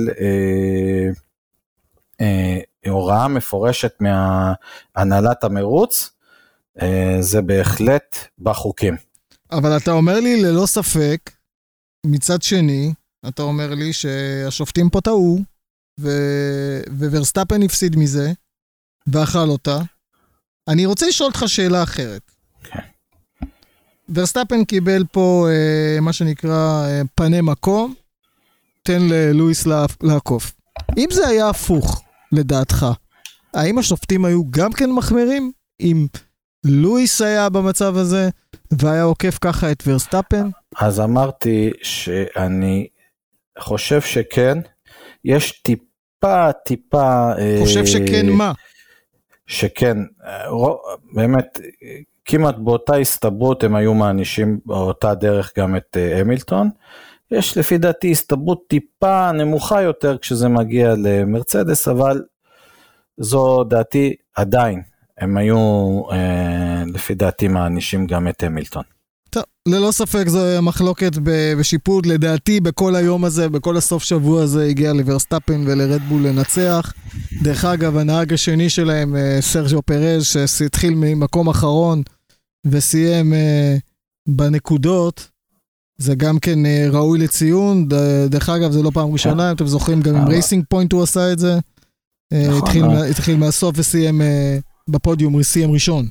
הוראה 2.86 3.28
מפורשת 3.28 3.92
מהנהלת 4.00 5.44
המרוץ, 5.44 6.10
זה 7.20 7.42
בהחלט 7.42 8.16
בחוקים. 8.38 8.96
אבל 9.52 9.76
אתה 9.76 9.90
אומר 9.90 10.20
לי 10.20 10.42
ללא 10.42 10.66
ספק, 10.66 11.30
מצד 12.06 12.42
שני, 12.42 12.92
אתה 13.28 13.42
אומר 13.42 13.74
לי 13.74 13.92
שהשופטים 13.92 14.90
פה 14.90 15.00
טעו, 15.00 15.38
ו... 16.00 16.08
וורסטאפן 16.90 17.62
הפסיד 17.62 17.96
מזה, 17.96 18.32
ואכל 19.06 19.48
אותה. 19.48 19.78
אני 20.68 20.86
רוצה 20.86 21.06
לשאול 21.06 21.28
אותך 21.28 21.44
שאלה 21.46 21.82
אחרת. 21.82 22.22
כן. 22.64 22.78
ורסטאפן 24.14 24.64
קיבל 24.64 25.04
פה 25.12 25.46
אה, 25.50 26.00
מה 26.00 26.12
שנקרא 26.12 26.86
אה, 26.86 27.02
פני 27.14 27.40
מקום, 27.40 27.94
תן 28.82 29.02
ללואיס 29.02 29.66
לעקוף. 30.02 30.52
אם 30.98 31.06
זה 31.12 31.26
היה 31.26 31.48
הפוך, 31.48 32.02
לדעתך, 32.32 32.86
האם 33.54 33.78
השופטים 33.78 34.24
היו 34.24 34.50
גם 34.50 34.72
כן 34.72 34.90
מחמירים? 34.90 35.52
אם 35.80 36.06
לואיס 36.64 37.20
היה 37.20 37.48
במצב 37.48 37.96
הזה 37.96 38.28
והיה 38.70 39.02
עוקף 39.02 39.38
ככה 39.40 39.72
את 39.72 39.82
ורסטאפן? 39.86 40.48
אז 40.78 41.00
אמרתי 41.00 41.70
שאני 41.82 42.86
חושב 43.58 44.00
שכן. 44.00 44.58
יש 45.24 45.52
טיפה, 45.62 46.52
טיפה... 46.64 47.32
חושב 47.60 47.86
שכן 47.86 48.28
מה? 48.28 48.52
שכן, 49.48 49.96
באמת, 51.12 51.60
כמעט 52.24 52.54
באותה 52.58 52.96
הסתברות 52.96 53.64
הם 53.64 53.74
היו 53.74 53.94
מענישים 53.94 54.58
באותה 54.66 55.14
דרך 55.14 55.52
גם 55.58 55.76
את 55.76 55.96
אה, 55.96 56.20
המילטון. 56.20 56.70
יש 57.30 57.58
לפי 57.58 57.78
דעתי 57.78 58.10
הסתברות 58.10 58.64
טיפה 58.68 59.32
נמוכה 59.32 59.82
יותר 59.82 60.18
כשזה 60.18 60.48
מגיע 60.48 60.94
למרצדס, 60.98 61.88
אבל 61.88 62.22
זו 63.16 63.64
דעתי 63.64 64.14
עדיין, 64.34 64.82
הם 65.18 65.36
היו 65.36 65.56
אה, 66.12 66.82
לפי 66.94 67.14
דעתי 67.14 67.48
מענישים 67.48 68.06
גם 68.06 68.28
את 68.28 68.42
המילטון. 68.42 68.82
ללא 69.68 69.92
ספק 69.92 70.24
זו 70.28 70.62
מחלוקת 70.62 71.12
בשיפוט, 71.22 72.06
לדעתי 72.06 72.60
בכל 72.60 72.94
היום 72.94 73.24
הזה, 73.24 73.48
בכל 73.48 73.76
הסוף 73.76 74.02
שבוע 74.02 74.42
הזה 74.42 74.64
הגיע 74.64 74.92
לוורסטאפין 74.92 75.64
ולרדבול 75.66 76.26
לנצח. 76.26 76.92
דרך 77.42 77.64
אגב, 77.64 77.96
הנהג 77.96 78.32
השני 78.32 78.70
שלהם, 78.70 79.16
אה, 79.16 79.38
סרג'ו 79.40 79.82
פרז, 79.82 80.24
שהתחיל 80.46 80.94
ממקום 80.94 81.48
אחרון 81.48 82.02
וסיים 82.66 83.34
אה, 83.34 83.76
בנקודות, 84.28 85.28
זה 85.98 86.14
גם 86.14 86.38
כן 86.38 86.66
אה, 86.66 86.86
ראוי 86.90 87.18
לציון. 87.18 87.88
דרך 88.28 88.48
אגב, 88.48 88.72
זה 88.72 88.82
לא 88.82 88.90
פעם 88.94 89.12
ראשונה, 89.12 89.50
אם 89.50 89.56
אתם 89.56 89.66
זוכרים, 89.66 90.00
גם 90.00 90.16
עם 90.16 90.28
רייסינג 90.28 90.64
פוינט 90.68 90.92
הוא 90.92 91.02
עשה 91.02 91.32
את 91.32 91.38
זה. 91.38 91.58
נכון, 92.48 92.90
התחיל 93.10 93.36
מהסוף 93.36 93.74
וסיים 93.78 94.20
בפודיום, 94.88 95.42
סיים 95.42 95.70
ראשון. 95.70 96.08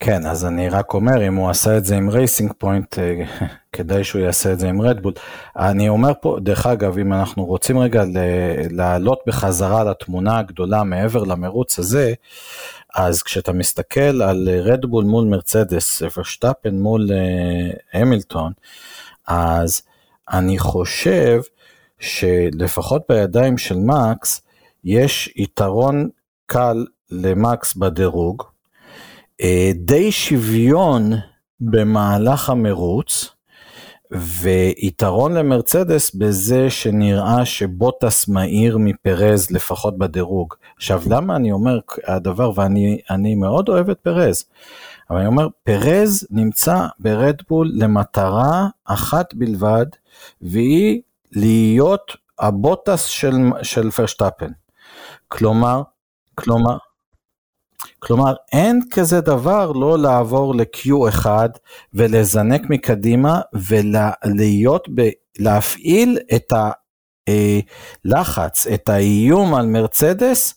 כן, 0.00 0.26
אז 0.26 0.44
אני 0.44 0.68
רק 0.68 0.94
אומר, 0.94 1.28
אם 1.28 1.34
הוא 1.34 1.50
עשה 1.50 1.76
את 1.76 1.84
זה 1.84 1.96
עם 1.96 2.10
רייסינג 2.10 2.52
פוינט, 2.58 2.98
אה, 2.98 3.24
כדאי 3.72 4.04
שהוא 4.04 4.22
יעשה 4.22 4.52
את 4.52 4.58
זה 4.58 4.68
עם 4.68 4.82
רדבול. 4.82 5.12
אני 5.56 5.88
אומר 5.88 6.12
פה, 6.20 6.36
דרך 6.42 6.66
אגב, 6.66 6.98
אם 6.98 7.12
אנחנו 7.12 7.44
רוצים 7.44 7.78
רגע 7.78 8.04
לעלות 8.70 9.20
בחזרה 9.26 9.84
לתמונה 9.84 10.38
הגדולה 10.38 10.84
מעבר 10.84 11.24
למרוץ 11.24 11.78
הזה, 11.78 12.14
אז 12.94 13.22
כשאתה 13.22 13.52
מסתכל 13.52 14.22
על 14.22 14.48
רדבול 14.48 15.04
מול 15.04 15.24
מרצדס, 15.24 16.02
ורשטפן 16.02 16.74
מול 16.74 17.08
אה, 17.12 18.00
המילטון, 18.00 18.52
אז 19.26 19.82
אני 20.30 20.58
חושב 20.58 21.40
שלפחות 21.98 23.02
בידיים 23.08 23.58
של 23.58 23.76
מקס, 23.76 24.42
יש 24.84 25.32
יתרון 25.36 26.08
קל 26.46 26.86
למקס 27.10 27.74
בדירוג, 27.74 28.42
די 29.74 30.12
שוויון 30.12 31.12
במהלך 31.60 32.50
המרוץ, 32.50 33.30
ויתרון 34.10 35.34
למרצדס 35.34 36.14
בזה 36.14 36.70
שנראה 36.70 37.44
שבוטס 37.44 38.28
מהיר 38.28 38.78
מפרז 38.78 39.50
לפחות 39.50 39.98
בדירוג. 39.98 40.54
עכשיו 40.76 41.02
למה 41.10 41.36
אני 41.36 41.52
אומר 41.52 41.78
הדבר 42.06 42.52
ואני 42.54 43.34
מאוד 43.34 43.68
אוהב 43.68 43.90
את 43.90 43.98
פרז, 43.98 44.44
אבל 45.10 45.18
אני 45.18 45.26
אומר 45.26 45.48
פרז 45.64 46.26
נמצא 46.30 46.86
ברדבול 46.98 47.70
למטרה 47.74 48.68
אחת 48.84 49.34
בלבד 49.34 49.86
והיא 50.42 51.00
להיות 51.32 52.16
הבוטס 52.38 53.04
של, 53.04 53.36
של 53.62 53.90
פרשטפן. 53.90 54.50
כלומר, 55.28 55.82
כלומר, 56.34 56.76
כלומר, 57.98 58.34
אין 58.52 58.80
כזה 58.90 59.20
דבר 59.20 59.72
לא 59.72 59.98
לעבור 59.98 60.54
ל-Q1 60.54 61.26
ולזנק 61.94 62.62
מקדימה 62.70 63.40
ולהיות, 63.52 64.88
להפעיל 65.38 66.18
את 66.34 66.52
הלחץ, 68.06 68.66
את 68.66 68.88
האיום 68.88 69.54
על 69.54 69.66
מרצדס, 69.66 70.54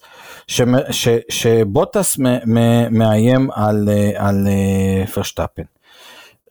שבוטס 1.30 2.18
מאיים 2.92 3.52
על, 3.52 3.90
על 4.16 4.48
פרשטפן. 5.14 5.64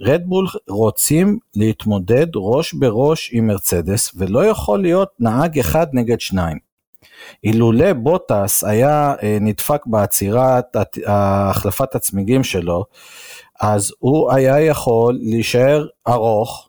רדבול 0.03 0.47
רוצים 0.69 1.39
להתמודד 1.57 2.27
ראש 2.37 2.75
בראש 2.75 3.31
עם 3.33 3.47
מרצדס 3.47 4.13
ולא 4.17 4.47
יכול 4.47 4.83
להיות 4.83 5.09
נהג 5.21 5.59
אחד 5.59 5.87
נגד 5.93 6.21
שניים. 6.21 6.70
אילולא 7.45 7.93
בוטס 7.93 8.65
היה 8.65 9.15
אה, 9.23 9.39
נדפק 9.41 9.83
בעצירת 9.87 10.77
החלפת 11.07 11.95
הצמיגים 11.95 12.45
שלו, 12.45 12.85
אז 13.61 13.93
הוא 13.99 14.33
היה 14.33 14.61
יכול 14.61 15.19
להישאר 15.23 15.87
ארוך 16.09 16.69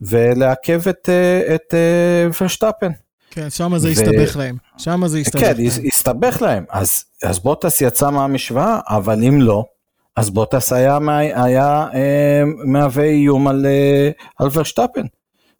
ולעכב 0.00 0.88
את, 0.88 1.08
אה, 1.08 1.54
את 1.54 1.74
אה, 1.74 2.28
ורשטפן. 2.40 2.92
כן, 3.30 3.50
שם 3.50 3.78
זה 3.78 3.88
ו... 3.88 3.90
הסתבך 3.90 4.36
להם. 4.36 4.56
שם 4.78 5.06
זה 5.06 5.18
הסתבך 5.18 5.40
כן, 5.40 5.46
להם. 5.46 5.70
כן, 5.70 5.86
הסתבך 5.86 6.42
להם. 6.42 6.64
אז, 6.70 7.04
אז 7.24 7.38
בוטס 7.38 7.80
יצא 7.80 8.10
מהמשוואה, 8.10 8.80
אבל 8.88 9.24
אם 9.24 9.40
לא, 9.40 9.64
אז 10.16 10.30
בוטס 10.30 10.72
היה, 10.72 10.98
היה 11.34 11.86
אה, 11.94 12.42
מהווה 12.64 13.04
איום 13.04 13.48
על, 13.48 13.66
אה, 13.66 14.10
על 14.38 14.48
ורשטפן 14.52 15.06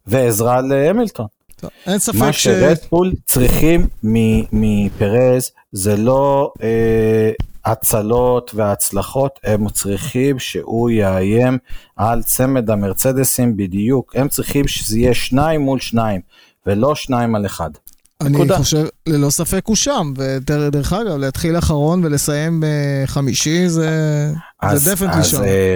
ועזרה 0.07 0.61
להמילטון. 0.61 1.25
אין 1.87 1.99
ספק 1.99 2.15
מה 2.15 2.33
ש... 2.33 2.47
מה 2.47 2.53
שרדפול 2.53 3.13
צריכים 3.25 3.87
מפרז 4.51 5.51
זה 5.71 5.97
לא 5.97 6.53
אה, 6.63 7.31
הצלות 7.65 8.51
והצלחות, 8.55 9.39
הם 9.43 9.69
צריכים 9.69 10.39
שהוא 10.39 10.89
יאיים 10.89 11.57
על 11.95 12.23
צמד 12.23 12.69
המרצדסים 12.69 13.57
בדיוק, 13.57 14.15
הם 14.15 14.27
צריכים 14.27 14.67
שזה 14.67 14.99
יהיה 14.99 15.13
שניים 15.13 15.61
מול 15.61 15.79
שניים, 15.79 16.21
ולא 16.65 16.95
שניים 16.95 17.35
על 17.35 17.45
אחד. 17.45 17.69
אני 18.21 18.29
נקודה. 18.29 18.57
חושב, 18.57 18.85
ללא 19.07 19.29
ספק 19.29 19.61
הוא 19.65 19.75
שם, 19.75 20.13
ודרך 20.17 20.93
אגב, 20.93 21.17
להתחיל 21.17 21.57
אחרון 21.57 22.05
ולסיים 22.05 22.63
חמישי 23.05 23.69
זה, 23.69 23.89
אז, 24.63 24.83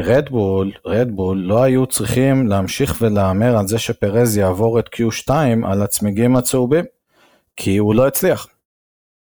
רדבול, 0.04 0.72
רדבול 0.86 1.38
לא 1.38 1.64
היו 1.64 1.86
צריכים 1.86 2.48
להמשיך 2.48 2.98
ולהמר 3.02 3.58
על 3.58 3.68
זה 3.68 3.80
שפרז 3.80 4.38
יעבור 4.38 4.80
את 4.80 4.90
Q2 4.96 5.32
על 5.64 5.82
הצמיגים 5.82 6.36
הצהובים, 6.36 6.86
כי 7.56 7.78
הוא 7.78 7.96
לא 7.96 8.08
הצליח. 8.08 8.48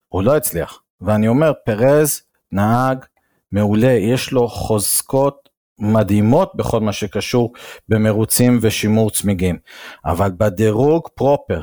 הוא 0.10 0.24
לא 0.24 0.36
הצליח. 0.36 0.82
ואני 1.02 1.28
אומר, 1.28 1.52
פרז 1.66 2.22
נהג 2.52 3.06
מעולה, 3.52 3.92
יש 3.92 4.32
לו 4.32 4.48
חוזקות 4.48 5.50
מדהימות 5.80 6.52
בכל 6.56 6.80
מה 6.80 6.94
שקשור 6.94 7.54
במרוצים 7.90 8.60
ושימור 8.62 9.12
צמיגים, 9.12 9.58
אבל 10.06 10.32
בדירוג 10.38 11.08
פרופר, 11.16 11.62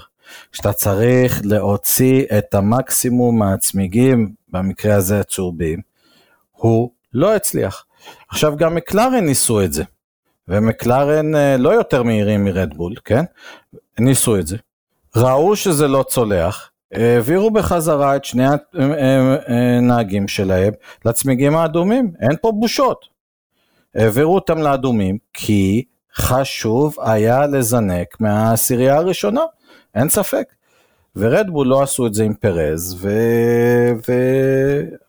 שאתה 0.53 0.73
צריך 0.73 1.41
להוציא 1.45 2.25
את 2.39 2.55
המקסימום 2.55 3.39
מהצמיגים, 3.39 4.33
במקרה 4.49 4.95
הזה 4.95 5.21
הצהובים, 5.21 5.81
הוא 6.53 6.91
לא 7.13 7.35
הצליח. 7.35 7.85
עכשיו 8.31 8.57
גם 8.57 8.75
מקלרן 8.75 9.25
ניסו 9.25 9.63
את 9.63 9.73
זה, 9.73 9.85
ומקלרן 10.49 11.35
אה, 11.35 11.57
לא 11.57 11.71
יותר 11.71 12.03
מהירים 12.03 12.45
מרדבול, 12.45 12.95
כן? 13.05 13.25
ניסו 13.99 14.37
את 14.37 14.47
זה. 14.47 14.57
ראו 15.17 15.57
שזה 15.57 15.89
לא 15.89 16.03
צולח, 16.09 16.71
העבירו 16.93 17.51
בחזרה 17.51 18.17
את 18.17 18.25
שני 18.25 18.45
הנהגים 19.49 20.23
אה, 20.23 20.29
שלהם 20.29 20.73
לצמיגים 21.05 21.57
האדומים, 21.57 22.13
אין 22.21 22.37
פה 22.43 22.53
בושות. 22.53 23.05
העבירו 23.95 24.35
אותם 24.35 24.59
לאדומים 24.59 25.19
כי 25.33 25.85
חשוב 26.15 26.97
היה 27.01 27.47
לזנק 27.47 28.21
מהעשירייה 28.21 28.97
הראשונה, 28.97 29.43
אין 29.95 30.09
ספק. 30.09 30.55
ורדבול 31.17 31.67
לא 31.67 31.83
עשו 31.83 32.07
את 32.07 32.15
זה 32.15 32.25
עם 32.25 32.35
פרז, 32.35 32.97
ו... 33.01 33.11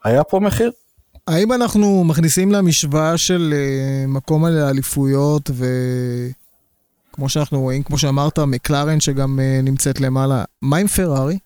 והיה 0.05 0.23
פה 0.23 0.39
מחיר. 0.39 0.71
האם 1.27 1.53
אנחנו 1.53 2.03
מכניסים 2.03 2.51
למשוואה 2.51 3.17
של 3.17 3.53
uh, 3.53 4.07
מקום 4.07 4.45
על 4.45 4.57
האליפויות, 4.57 5.49
וכמו 7.09 7.29
שאנחנו 7.29 7.61
רואים, 7.61 7.83
כמו 7.83 7.97
שאמרת, 7.97 8.39
מקלרן 8.39 8.99
שגם 8.99 9.39
uh, 9.39 9.65
נמצאת 9.65 10.01
למעלה, 10.01 10.43
מה 10.61 10.77
עם 10.77 10.87
פרארי? 10.87 11.37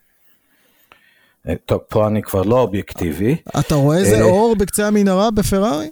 אה, 1.48 1.53
טוב, 1.65 1.79
פה 1.89 2.07
אני 2.07 2.21
כבר 2.21 2.43
לא 2.43 2.59
אובייקטיבי. 2.59 3.36
אתה 3.59 3.75
רואה 3.75 3.98
איזה 3.98 4.21
אור 4.21 4.55
בקצה 4.55 4.88
המנהרה 4.88 5.31
בפרארי? 5.31 5.89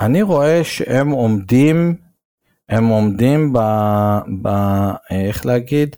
אני 0.00 0.22
רואה 0.22 0.64
שהם 0.64 1.10
עומדים, 1.10 1.94
הם 2.68 2.86
עומדים 2.86 3.52
ב... 3.52 3.58
ב 4.42 4.48
איך 5.10 5.46
להגיד? 5.46 5.96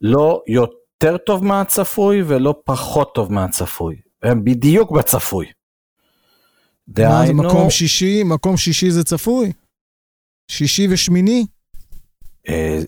לא 0.00 0.42
יותר 0.46 1.16
טוב 1.16 1.44
מהצפוי 1.44 2.22
ולא 2.26 2.54
פחות 2.64 3.14
טוב 3.14 3.32
מהצפוי. 3.32 4.05
הם 4.26 4.44
בדיוק 4.44 4.90
בצפוי. 4.90 5.46
מה 6.98 7.26
זה 7.26 7.32
מקום 7.32 7.70
שישי? 7.70 8.22
מקום 8.22 8.56
שישי 8.56 8.90
זה 8.90 9.04
צפוי? 9.04 9.52
שישי 10.50 10.86
ושמיני? 10.90 11.46
אה, 12.48 12.78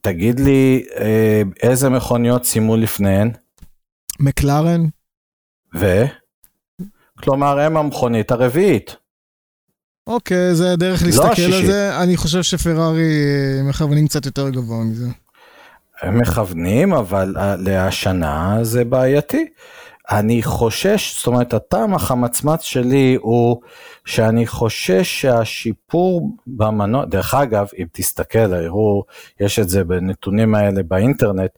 תגיד 0.00 0.40
לי, 0.40 0.84
אה, 1.00 1.42
איזה 1.62 1.88
מכוניות 1.88 2.44
סיימו 2.44 2.76
לפניהן? 2.76 3.30
מקלרן. 4.20 4.86
ו? 5.76 6.04
כלומר, 7.18 7.58
הם 7.58 7.76
המכונית 7.76 8.30
הרביעית. 8.30 8.96
אוקיי, 10.06 10.54
זה 10.54 10.76
דרך 10.76 11.02
לא 11.02 11.08
להסתכל 11.08 11.42
לא 11.42 11.56
על 11.56 11.66
זה. 11.66 12.02
אני 12.02 12.16
חושב 12.16 12.42
שפרארי 12.42 13.02
אה, 13.02 13.62
מכוונים 13.68 14.08
קצת 14.08 14.26
יותר 14.26 14.50
גבוה 14.50 14.84
מזה. 14.84 15.06
הם 16.02 16.18
מכוונים, 16.18 16.92
אבל 16.92 17.34
להשנה 17.58 18.58
זה 18.62 18.84
בעייתי. 18.84 19.46
אני 20.18 20.42
חושש, 20.42 21.18
זאת 21.18 21.26
אומרת, 21.26 21.54
הטעם 21.54 21.94
החמצמץ 21.94 22.62
שלי 22.62 23.18
הוא 23.20 23.60
שאני 24.04 24.46
חושש 24.46 25.20
שהשיפור 25.20 26.30
במנוע, 26.46 27.04
דרך 27.04 27.34
אגב, 27.34 27.68
אם 27.78 27.86
תסתכל, 27.92 28.54
הראו, 28.54 29.04
יש 29.40 29.58
את 29.58 29.68
זה 29.68 29.84
בנתונים 29.84 30.54
האלה 30.54 30.82
באינטרנט, 30.82 31.50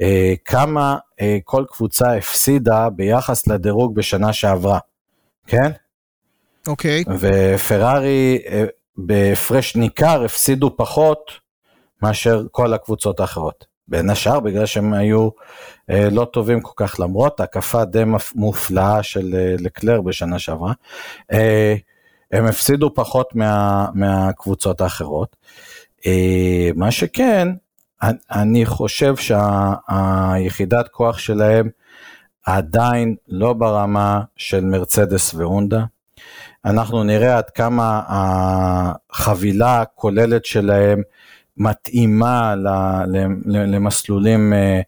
אה, 0.00 0.34
כמה 0.44 0.98
אה, 1.20 1.38
כל 1.44 1.64
קבוצה 1.70 2.16
הפסידה 2.16 2.90
ביחס 2.90 3.46
לדירוג 3.46 3.94
בשנה 3.94 4.32
שעברה, 4.32 4.78
כן? 5.46 5.70
אוקיי. 6.66 7.04
Okay. 7.08 7.10
ופרארי 7.20 8.38
אה, 8.46 8.64
בהפרש 8.96 9.76
ניכר 9.76 10.24
הפסידו 10.24 10.76
פחות 10.76 11.30
מאשר 12.02 12.42
כל 12.50 12.74
הקבוצות 12.74 13.20
האחרות. 13.20 13.75
בין 13.88 14.10
השאר 14.10 14.40
בגלל 14.40 14.66
שהם 14.66 14.92
היו 14.92 15.28
אה, 15.90 16.08
לא 16.10 16.24
טובים 16.24 16.60
כל 16.60 16.72
כך 16.76 17.00
למרות 17.00 17.40
הקפה 17.40 17.84
די 17.84 18.02
מופלאה 18.34 19.02
של 19.02 19.34
אה, 19.34 19.54
לקלר 19.58 20.00
בשנה 20.00 20.38
שעברה. 20.38 20.72
אה, 21.32 21.74
הם 22.32 22.46
הפסידו 22.46 22.94
פחות 22.94 23.34
מה, 23.34 23.86
מהקבוצות 23.94 24.80
האחרות. 24.80 25.36
אה, 26.06 26.70
מה 26.74 26.90
שכן, 26.90 27.48
אני 28.30 28.66
חושב 28.66 29.14
שהיחידת 29.16 30.88
כוח 30.88 31.18
שלהם 31.18 31.68
עדיין 32.46 33.16
לא 33.28 33.52
ברמה 33.52 34.20
של 34.36 34.64
מרצדס 34.64 35.34
והונדה. 35.34 35.84
אנחנו 36.64 37.04
נראה 37.04 37.38
עד 37.38 37.50
כמה 37.50 38.02
החבילה 38.08 39.80
הכוללת 39.80 40.44
שלהם 40.44 41.02
מתאימה 41.56 42.54
למסלולים 43.46 44.52
אה, 44.52 44.80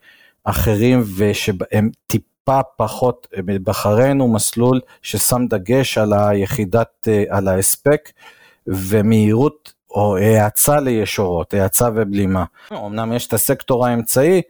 אחרים 0.45 1.03
ושהם 1.17 1.91
טיפה 2.07 2.61
פחות, 2.77 3.27
בחריין 3.47 4.21
הוא 4.21 4.35
מסלול 4.35 4.81
ששם 5.03 5.47
דגש 5.47 5.99
על 5.99 6.13
היחידת, 6.13 7.09
אה, 7.09 7.25
על 7.31 7.49
ההספק 7.49 8.11
ומהירות 8.67 9.73
או 9.91 10.17
האצה 10.17 10.81
לישורות, 10.81 11.55
האצה 11.55 11.89
ובלימה. 11.95 12.45
אמנם 12.73 13.13
יש 13.13 13.27
את 13.27 13.33
הסקטור 13.33 13.87
האמצעי, 13.87 14.43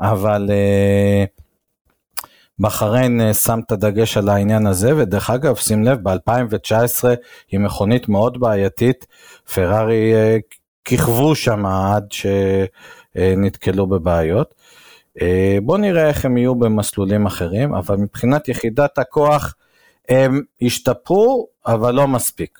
אבל 0.00 0.50
אה, 0.50 1.24
בחריין 2.58 3.32
שם 3.32 3.60
את 3.66 3.72
הדגש 3.72 4.16
על 4.16 4.28
העניין 4.28 4.66
הזה, 4.66 4.96
ודרך 4.96 5.30
אגב, 5.30 5.56
שים 5.56 5.84
לב, 5.84 6.08
ב-2019 6.08 7.04
היא 7.50 7.60
מכונית 7.60 8.08
מאוד 8.08 8.40
בעייתית, 8.40 9.06
פרארי 9.54 10.12
כיכבו 10.88 11.34
שם 11.34 11.66
עד 11.66 12.06
שנתקלו 12.12 13.86
בבעיות. 13.86 14.54
אה, 15.22 15.58
בואו 15.62 15.78
נראה 15.78 16.08
איך 16.08 16.24
הם 16.24 16.36
יהיו 16.36 16.54
במסלולים 16.54 17.26
אחרים, 17.26 17.74
אבל 17.74 17.96
מבחינת 17.96 18.48
יחידת 18.48 18.98
הכוח 18.98 19.54
הם 20.08 20.42
השתפרו, 20.62 21.46
אבל 21.66 21.94
לא 21.94 22.08
מספיק. 22.08 22.58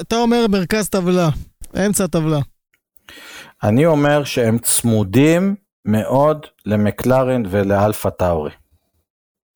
אתה 0.00 0.16
אומר 0.16 0.46
מרכז 0.50 0.88
טבלה, 0.88 1.28
אמצע 1.86 2.06
טבלה. 2.06 2.40
אני 3.62 3.86
אומר 3.86 4.24
שהם 4.24 4.58
צמודים 4.58 5.54
מאוד 5.84 6.46
למקלרן 6.66 7.42
ולאלפה 7.50 8.10
טאורי. 8.10 8.50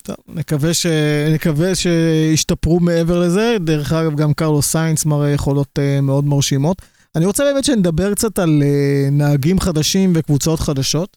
טוב, 0.02 0.16
נקווה, 0.28 0.74
ש... 0.74 0.86
נקווה 1.34 1.74
שישתפרו 1.74 2.80
מעבר 2.80 3.20
לזה. 3.20 3.56
דרך 3.60 3.92
אגב, 3.92 4.16
גם 4.16 4.34
קרלוס 4.34 4.72
סיינס 4.72 5.04
מראה 5.04 5.30
יכולות 5.30 5.78
uh, 5.78 6.00
מאוד 6.00 6.24
מרשימות. 6.24 6.82
אני 7.16 7.26
רוצה 7.26 7.44
באמת 7.44 7.64
שנדבר 7.64 8.14
קצת 8.14 8.38
על 8.38 8.62
uh, 8.62 9.10
נהגים 9.10 9.60
חדשים 9.60 10.12
וקבוצות 10.14 10.60
חדשות. 10.60 11.16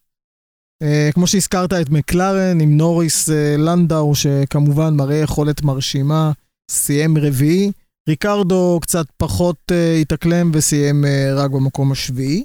Uh, 0.84 1.14
כמו 1.14 1.28
שהזכרת 1.28 1.74
את 1.74 1.90
מקלרן 1.90 2.62
עם 2.62 2.78
נוריס 2.78 3.30
uh, 3.30 3.32
לנדאו, 3.58 4.16
שכמובן 4.16 4.94
מראה 4.94 5.16
יכולת 5.16 5.62
מרשימה, 5.62 6.32
סיים 6.72 7.18
רביעי. 7.18 7.72
ריקרדו 8.10 8.80
קצת 8.82 9.06
פחות 9.18 9.58
uh, 9.72 10.02
התאקלם 10.02 10.52
וסיים 10.54 11.04
uh, 11.04 11.08
רק 11.36 11.52
במקום 11.52 11.92
השביעי. 11.92 12.44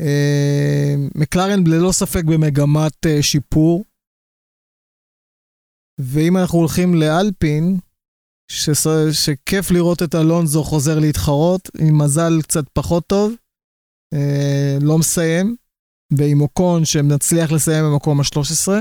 Uh, 0.00 1.10
מקלרן 1.14 1.66
ללא 1.66 1.92
ספק 1.92 2.24
במגמת 2.24 3.06
uh, 3.06 3.22
שיפור. 3.22 3.84
ואם 6.00 6.36
אנחנו 6.36 6.58
הולכים 6.58 6.94
לאלפין, 6.94 7.76
ש... 8.48 8.70
שכיף 9.12 9.70
לראות 9.70 10.02
את 10.02 10.14
אלונזו 10.14 10.64
חוזר 10.64 10.98
להתחרות, 10.98 11.70
עם 11.78 11.98
מזל 11.98 12.42
קצת 12.42 12.64
פחות 12.72 13.06
טוב, 13.06 13.32
אה, 14.14 14.78
לא 14.80 14.98
מסיים, 14.98 15.56
ועם 16.18 16.40
אוקון 16.40 16.84
שנצליח 16.84 17.52
לסיים 17.52 17.84
במקום 17.84 18.20
ה-13. 18.20 18.72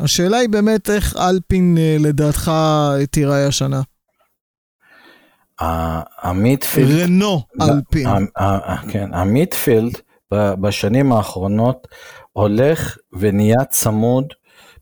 השאלה 0.00 0.36
היא 0.36 0.48
באמת 0.48 0.90
איך 0.90 1.16
אלפין 1.16 1.78
אה, 1.78 1.96
לדעתך 2.00 2.52
תיראה 3.10 3.46
השנה. 3.46 3.82
המיטפילד... 6.22 7.00
רנו 7.02 7.42
אלפין. 7.62 8.08
כן, 8.90 9.14
המיטפילד 9.14 9.92
בשנים 10.32 11.12
האחרונות 11.12 11.88
הולך 12.32 12.96
ונהיה 13.12 13.64
צמוד 13.70 14.32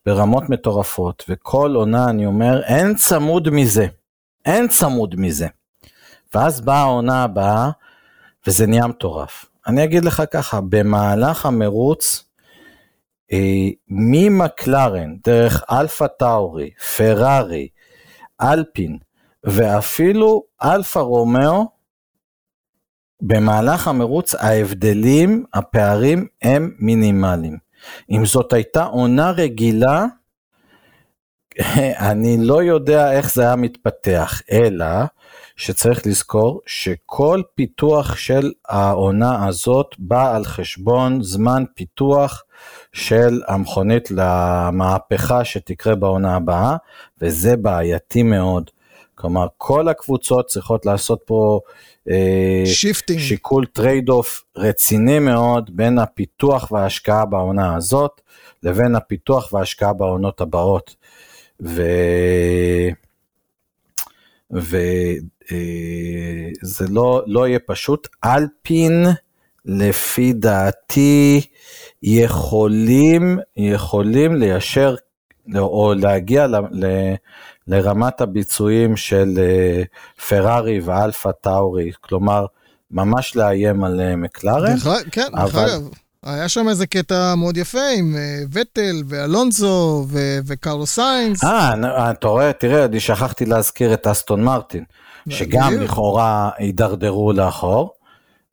ברמות 0.07 0.51
מטורפות, 0.51 1.25
וכל 1.29 1.73
עונה 1.75 2.11
אני 2.11 2.27
אומר, 2.27 2.63
אין 2.63 2.95
צמוד 2.95 3.51
מזה, 3.51 3.87
אין 4.45 4.69
צמוד 4.69 5.15
מזה. 5.19 5.47
ואז 6.35 6.61
באה 6.61 6.79
העונה 6.81 7.25
הבאה, 7.25 7.71
וזה 8.47 8.67
נהיה 8.67 8.87
מטורף. 8.87 9.47
אני 9.67 9.85
אגיד 9.85 10.05
לך 10.05 10.23
ככה, 10.31 10.61
במהלך 10.61 11.47
המרוץ, 11.47 12.25
אה, 13.33 13.69
ממקלרן, 13.89 15.17
דרך 15.25 15.65
אלפה 15.71 16.09
טאורי, 16.09 16.71
פרארי, 16.97 17.69
אלפין, 18.41 18.99
ואפילו 19.45 20.43
אלפה 20.63 21.01
רומאו, 21.01 21.67
במהלך 23.21 23.89
המרוץ 23.89 24.35
ההבדלים, 24.35 25.45
הפערים 25.55 26.27
הם 26.43 26.75
מינימליים. 26.79 27.64
אם 28.11 28.27
זאת 28.27 28.53
הייתה 28.53 28.85
עונה 28.85 29.31
רגילה, 29.31 30.05
אני 32.11 32.37
לא 32.41 32.63
יודע 32.63 33.13
איך 33.13 33.35
זה 33.35 33.43
היה 33.43 33.57
מתפתח, 33.57 34.43
אלא 34.53 34.87
שצריך 35.57 36.07
לזכור 36.07 36.61
שכל 36.67 37.43
פיתוח 37.55 38.17
של 38.17 38.53
העונה 38.69 39.47
הזאת 39.47 39.87
בא 39.99 40.37
על 40.37 40.45
חשבון 40.45 41.23
זמן 41.23 41.65
פיתוח 41.75 42.43
של 42.93 43.43
המכונית 43.49 44.11
למהפכה 44.11 45.45
שתקרה 45.45 45.95
בעונה 45.95 46.37
הבאה, 46.37 46.77
וזה 47.21 47.57
בעייתי 47.57 48.23
מאוד. 48.23 48.71
כלומר, 49.15 49.47
כל 49.57 49.89
הקבוצות 49.89 50.47
צריכות 50.47 50.87
לעשות 50.87 51.23
פה 51.25 51.61
אה, 52.11 52.63
shifting. 52.67 53.21
שיקול 53.21 53.67
trade-off 53.67 54.45
רציני 54.57 55.19
מאוד 55.19 55.71
בין 55.77 55.99
הפיתוח 55.99 56.73
וההשקעה 56.73 57.25
בעונה 57.25 57.77
הזאת 57.77 58.21
לבין 58.63 58.95
הפיתוח 58.95 59.53
וההשקעה 59.53 59.93
בעונות 59.93 60.41
הבאות. 60.41 60.97
ו... 61.63 61.83
וזה 64.51 64.85
לא, 66.89 67.23
לא 67.27 67.49
יהיה 67.49 67.59
פשוט. 67.59 68.09
אלפין, 68.25 69.07
לפי 69.65 70.33
דעתי, 70.33 71.41
יכולים, 72.03 73.39
יכולים 73.57 74.35
ליישר 74.37 74.95
או 75.57 75.95
להגיע 75.97 76.47
ל, 76.47 76.57
ל, 76.57 76.87
לרמת 77.69 78.21
הביצועים 78.21 78.97
של 78.97 79.35
אה, 79.39 79.83
פרארי 80.29 80.81
ואלפה 80.81 81.33
טאורי, 81.33 81.91
כלומר, 82.01 82.47
ממש 82.91 83.37
לאיים 83.37 83.85
על 83.85 84.01
אה, 84.01 84.17
מקלרן. 84.17 84.75
דרך 84.77 84.87
כן, 85.11 85.27
דרך 85.37 85.55
אבל- 85.55 85.65
אגב, 85.71 85.89
היה 86.23 86.49
שם 86.49 86.69
איזה 86.69 86.87
קטע 86.87 87.35
מאוד 87.35 87.57
יפה 87.57 87.79
עם 87.99 88.15
אה, 88.17 88.21
וטל 88.53 89.03
ואלונזו 89.09 90.07
ו- 90.09 90.39
וקרלוס 90.47 90.87
סיינס. 90.87 91.45
אה, 91.45 91.75
אתה 92.11 92.29
רואה, 92.29 92.53
תראה, 92.53 92.85
אני 92.85 93.01
שכחתי 93.01 93.47
להזכיר 93.47 93.95
את 93.95 94.07
אסטון 94.07 94.45
מרטין, 94.45 94.85
שגם 95.29 95.67
בדיוק. 95.75 95.83
לכאורה 95.91 96.51
הידרדרו 96.59 97.33
לאחור. 97.33 97.91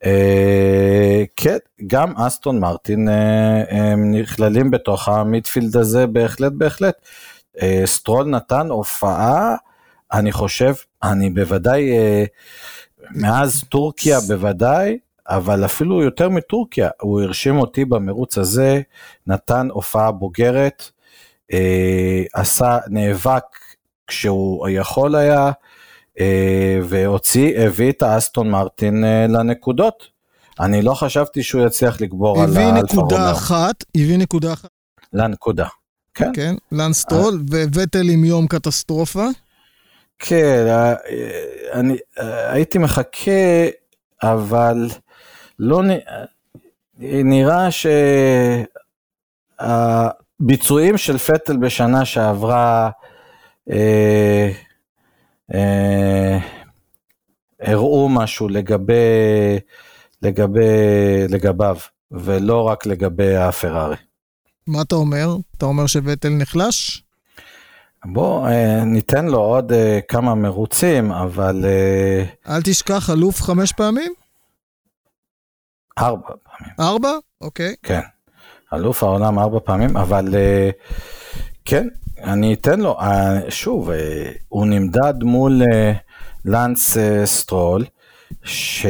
אה, 0.04 1.22
כן, 1.36 1.56
גם 1.86 2.16
אסטון 2.16 2.58
מרטין 2.60 3.08
אה, 3.08 3.62
הם 3.68 4.14
נכללים 4.14 4.70
בתוך 4.70 5.08
ה 5.08 5.16
midfield 5.16 5.76
הזה 5.76 6.06
בהחלט 6.06 6.52
בהחלט. 6.52 6.94
אה, 7.62 7.82
סטרול 7.84 8.26
נתן 8.26 8.68
הופעה, 8.70 9.54
אני 10.12 10.32
חושב, 10.32 10.74
אני 11.02 11.30
בוודאי, 11.30 11.98
אה, 11.98 12.24
מאז 13.10 13.64
טורקיה 13.68 14.20
בוודאי, 14.20 14.98
אבל 15.28 15.64
אפילו 15.64 16.02
יותר 16.02 16.28
מטורקיה, 16.28 16.90
הוא 17.00 17.22
הרשים 17.22 17.58
אותי 17.58 17.84
במרוץ 17.84 18.38
הזה, 18.38 18.80
נתן 19.26 19.68
הופעה 19.70 20.12
בוגרת, 20.12 20.90
אה, 21.52 22.22
עשה, 22.34 22.78
נאבק 22.88 23.44
כשהוא 24.06 24.68
יכול 24.68 25.16
היה, 25.16 25.50
והוציא, 26.82 27.58
הביא 27.58 27.90
את 27.92 28.02
האסטון 28.02 28.50
מרטין 28.50 29.04
לנקודות. 29.28 30.06
אני 30.60 30.82
לא 30.82 30.94
חשבתי 30.94 31.42
שהוא 31.42 31.66
יצליח 31.66 32.00
לגבור 32.00 32.42
על 32.42 32.50
הביא 32.50 32.60
האלפה 32.60 32.82
נקודה 32.96 33.16
רומאו. 33.16 33.32
אחת, 33.32 33.84
הביא 33.96 34.18
נקודה 34.18 34.52
אחת, 34.52 34.70
לנקודה. 35.12 35.66
כן, 36.14 36.30
כן, 36.34 36.54
לנס 36.72 36.95
סטרול, 36.95 37.42
וווטל 37.50 38.08
עם 38.12 38.24
יום 38.24 38.46
קטסטרופה. 38.46 39.26
כן, 40.18 40.64
אה, 40.68 40.92
אה, 40.92 41.70
אני 41.72 41.96
אה, 42.18 42.52
הייתי 42.52 42.78
מחכה, 42.78 43.66
אבל 44.22 44.88
לא. 45.58 45.82
אה, 45.90 46.24
נראה 47.24 47.68
שהביצועים 49.60 50.96
של 50.96 51.18
פטל 51.18 51.56
בשנה 51.56 52.04
שעברה 52.04 52.90
אה, 53.70 54.50
אה, 55.54 56.38
הראו 57.60 58.08
משהו 58.08 58.48
לגבי, 58.48 59.58
לגבי, 60.22 60.60
לגביו, 61.28 61.76
ולא 62.10 62.62
רק 62.62 62.86
לגבי 62.86 63.36
הפרארי. 63.36 63.96
מה 64.66 64.82
אתה 64.82 64.94
אומר? 64.94 65.36
אתה 65.56 65.66
אומר 65.66 65.86
שוטל 65.86 66.28
נחלש? 66.28 67.02
בוא 68.04 68.48
אה, 68.48 68.84
ניתן 68.84 69.26
לו 69.26 69.38
עוד 69.38 69.72
אה, 69.72 70.00
כמה 70.08 70.34
מרוצים, 70.34 71.12
אבל 71.12 71.64
אה, 71.64 72.24
אל 72.54 72.62
תשכח, 72.62 73.10
אלוף 73.10 73.42
חמש 73.42 73.72
פעמים? 73.72 74.12
ארבע 75.98 76.28
פעמים, 76.42 76.74
ארבע? 76.80 77.12
אוקיי. 77.40 77.74
כן. 77.82 78.00
אלוף 78.74 79.02
העולם 79.02 79.38
ארבע 79.38 79.58
פעמים, 79.64 79.96
אבל 79.96 80.34
כן, 81.64 81.88
אני 82.22 82.54
אתן 82.54 82.80
לו, 82.80 82.98
שוב, 83.48 83.90
הוא 84.48 84.66
נמדד 84.66 85.14
מול 85.22 85.62
לנס 86.44 86.96
סטרול, 87.24 87.84
שלא, 88.44 88.80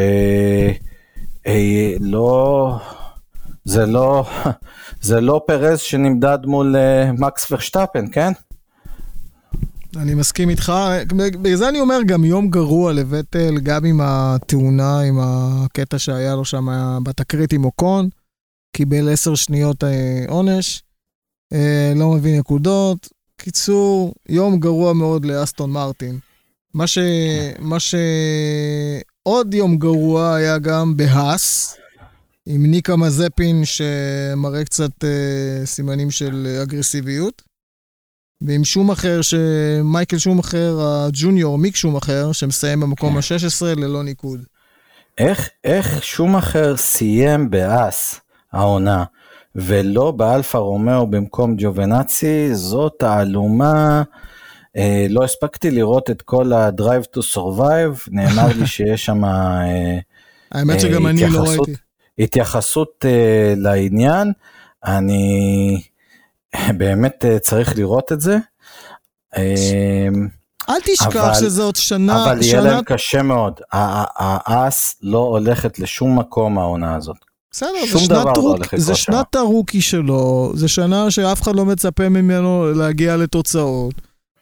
זה 3.64 3.86
לא, 3.86 4.24
זה 5.00 5.20
לא 5.20 5.40
פרז 5.46 5.80
שנמדד 5.80 6.38
מול 6.44 6.76
אה, 6.76 7.12
מקס 7.12 7.52
ורשטפן, 7.52 8.06
כן? 8.12 8.32
אני 9.96 10.14
מסכים 10.14 10.50
איתך. 10.50 10.72
בגלל 11.16 11.56
זה 11.56 11.68
אני 11.68 11.80
אומר, 11.80 11.98
גם 12.06 12.24
יום 12.24 12.50
גרוע 12.50 12.92
לווטל, 12.92 13.58
גם 13.62 13.84
עם 13.84 14.00
התאונה, 14.02 15.00
עם 15.00 15.18
הקטע 15.20 15.98
שהיה 15.98 16.34
לו 16.34 16.44
שם 16.44 16.66
בתקרית 17.04 17.52
עם 17.52 17.64
אוקון. 17.64 18.08
קיבל 18.76 19.12
עשר 19.12 19.34
שניות 19.34 19.84
אה, 19.84 20.24
עונש. 20.28 20.82
אה, 21.52 21.92
לא 21.96 22.10
מביא 22.10 22.38
נקודות. 22.38 23.08
קיצור, 23.36 24.14
יום 24.28 24.60
גרוע 24.60 24.92
מאוד 24.92 25.24
לאסטון 25.24 25.70
מרטין. 25.70 26.18
מה 26.74 26.86
ש... 26.86 26.98
מה 27.58 27.80
ש... 27.80 27.94
יום 29.52 29.76
גרוע 29.76 30.34
היה 30.34 30.58
גם 30.58 30.96
בהאס, 30.96 31.76
עם 32.46 32.66
ניקה 32.66 32.96
מזפין 32.96 33.62
שמראה 33.64 34.64
קצת 34.64 35.04
אה, 35.04 35.66
סימנים 35.66 36.10
של 36.10 36.58
אגרסיביות. 36.62 37.42
ועם 38.46 38.64
שומאכר, 38.64 39.20
שמייקל 39.22 40.18
שומאכר, 40.18 40.78
הג'וניור, 40.80 41.58
מיק 41.58 41.76
שומאכר, 41.76 42.32
שמסיים 42.32 42.80
במקום 42.80 43.16
ה-16 43.16 43.64
ללא 43.76 44.02
ניקוד. 44.02 44.40
איך, 45.18 45.48
איך 45.64 46.04
שומאכר 46.04 46.76
סיים 46.76 47.50
בהאס 47.50 48.20
העונה, 48.52 49.04
ולא 49.54 50.10
באלפה 50.10 50.58
רומאו 50.58 51.06
במקום 51.06 51.54
ג'ובינאצי, 51.58 52.54
זאת 52.54 52.92
תעלומה. 52.98 54.02
אה, 54.76 55.06
לא 55.10 55.24
הספקתי 55.24 55.70
לראות 55.70 56.10
את 56.10 56.22
כל 56.22 56.52
ה-Drive 56.52 57.16
to 57.16 57.20
Survive, 57.34 58.08
נאמר 58.10 58.46
לי 58.58 58.66
שיש 58.76 59.04
שם 59.04 59.24
אה, 59.24 59.98
האמת 60.52 60.80
שגם 60.80 61.06
אה, 61.06 61.10
אני 61.10 61.22
לא 61.30 61.42
ראיתי. 61.42 61.74
התייחסות 62.18 63.04
אה, 63.04 63.54
לעניין, 63.56 64.32
אני 64.84 65.80
באמת 66.78 67.24
אה, 67.24 67.38
צריך 67.38 67.76
לראות 67.76 68.12
את 68.12 68.20
זה. 68.20 68.36
אה, 69.36 70.08
אל 70.68 70.80
תשכח 70.84 71.16
אבל- 71.16 71.34
שזאת 71.34 71.76
שנה, 71.76 72.24
אבל 72.24 72.42
יהיה 72.42 72.50
שנה, 72.52 72.62
להם 72.72 72.84
קשה 72.84 73.22
מאוד, 73.22 73.60
האס 73.72 74.96
לא 75.02 75.18
הולכת 75.18 75.78
לשום 75.78 76.18
מקום 76.18 76.58
העונה 76.58 76.94
הזאת. 76.96 77.16
בסדר, 77.50 77.68
זה 77.92 77.98
שנת, 77.98 78.10
לא 78.10 78.22
רוק, 78.36 78.36
הולך 78.56 78.76
זה. 78.76 78.94
שנת 78.94 79.34
הרוקי 79.34 79.80
שלו, 79.80 80.52
זה 80.54 80.68
שנה 80.68 81.10
שאף 81.10 81.42
אחד 81.42 81.56
לא 81.56 81.64
מצפה 81.64 82.08
ממנו 82.08 82.72
להגיע 82.74 83.16
לתוצאות. 83.16 83.94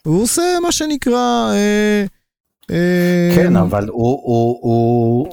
הוא 0.04 0.22
עושה 0.22 0.42
מה 0.62 0.72
שנקרא... 0.72 1.50
אה, 1.52 2.04
אה, 2.70 3.32
כן, 3.36 3.56
אבל 3.56 3.88
הוא, 3.88 4.20
הוא, 4.22 4.58
הוא, 4.60 5.26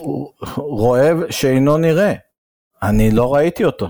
הוא 0.55 0.79
רואה 0.79 1.11
שאינו 1.29 1.77
נראה. 1.77 2.13
אני 2.83 3.11
לא 3.11 3.35
ראיתי 3.35 3.63
אותו. 3.65 3.87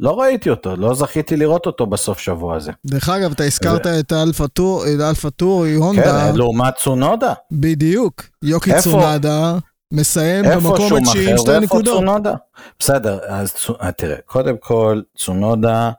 לא 0.00 0.20
ראיתי 0.20 0.50
אותו, 0.50 0.76
לא 0.76 0.94
זכיתי 0.94 1.36
לראות 1.36 1.66
אותו 1.66 1.86
בסוף 1.86 2.18
שבוע 2.18 2.56
הזה. 2.56 2.72
דרך 2.86 3.08
אגב, 3.08 3.32
אתה 3.32 3.44
הזכרת 3.44 3.86
את 3.86 4.12
האלפה 4.12 4.48
טור, 4.48 4.84
את 4.86 5.00
האלפה 5.00 5.30
טורי, 5.30 5.74
הונדה, 5.74 6.02
כן, 6.30 6.36
לעומת 6.36 6.74
צונודה. 6.76 7.32
בדיוק. 7.52 8.22
יוקי 8.42 8.72
איפה- 8.74 8.90
צונדה 8.90 9.54
מסיים 9.92 10.44
איפה 10.44 10.60
במקום 10.70 10.92
התשיעי 10.96 11.30
עם 11.30 11.38
שתי 11.38 11.58
נקודות. 11.60 11.94
צונודה? 11.94 12.34
בסדר, 12.78 13.18
אז 13.28 13.52
אה, 13.82 13.92
תראה, 13.92 14.16
קודם 14.26 14.56
כל, 14.60 15.00
צונודה, 15.16 15.90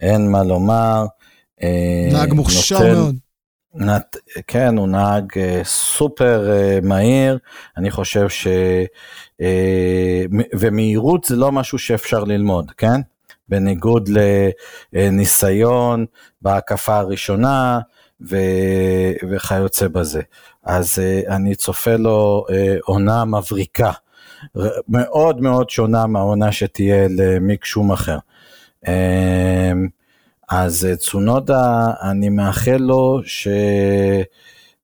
אין 0.00 0.30
מה 0.30 0.42
לומר. 0.44 1.04
אה, 1.62 2.08
נהג 2.12 2.32
מוכשר 2.32 2.78
נותן- 2.78 2.92
מאוד. 2.94 3.14
נת, 3.74 4.16
כן, 4.46 4.78
הוא 4.78 4.88
נהג 4.88 5.38
אה, 5.38 5.60
סופר 5.64 6.50
מהיר, 6.82 7.38
אני 7.76 7.90
חושב 7.90 8.28
ש... 8.28 8.46
אה, 9.42 10.24
ומהירות 10.58 11.24
זה 11.24 11.36
לא 11.36 11.52
משהו 11.52 11.78
שאפשר 11.78 12.24
ללמוד, 12.24 12.70
כן? 12.70 13.00
בניגוד 13.48 14.10
לניסיון 14.92 16.06
בהקפה 16.42 16.96
הראשונה 16.96 17.80
ו... 18.28 18.36
וכיוצא 19.30 19.88
בזה. 19.88 20.22
אז 20.64 20.98
אה, 20.98 21.36
אני 21.36 21.54
צופה 21.54 21.96
לו 21.96 22.46
אה, 22.50 22.76
עונה 22.84 23.24
מבריקה, 23.24 23.90
מאוד 24.88 25.40
מאוד 25.40 25.70
שונה 25.70 26.06
מהעונה 26.06 26.52
שתהיה 26.52 27.06
למיק 27.10 27.64
שומאחר. 27.64 28.18
אה, 28.86 29.72
אז 30.48 30.84
אה, 30.84 30.96
צונודה, 30.96 31.86
אני 32.02 32.28
מאחל 32.28 32.76
לו 32.76 33.20
ש... 33.24 33.48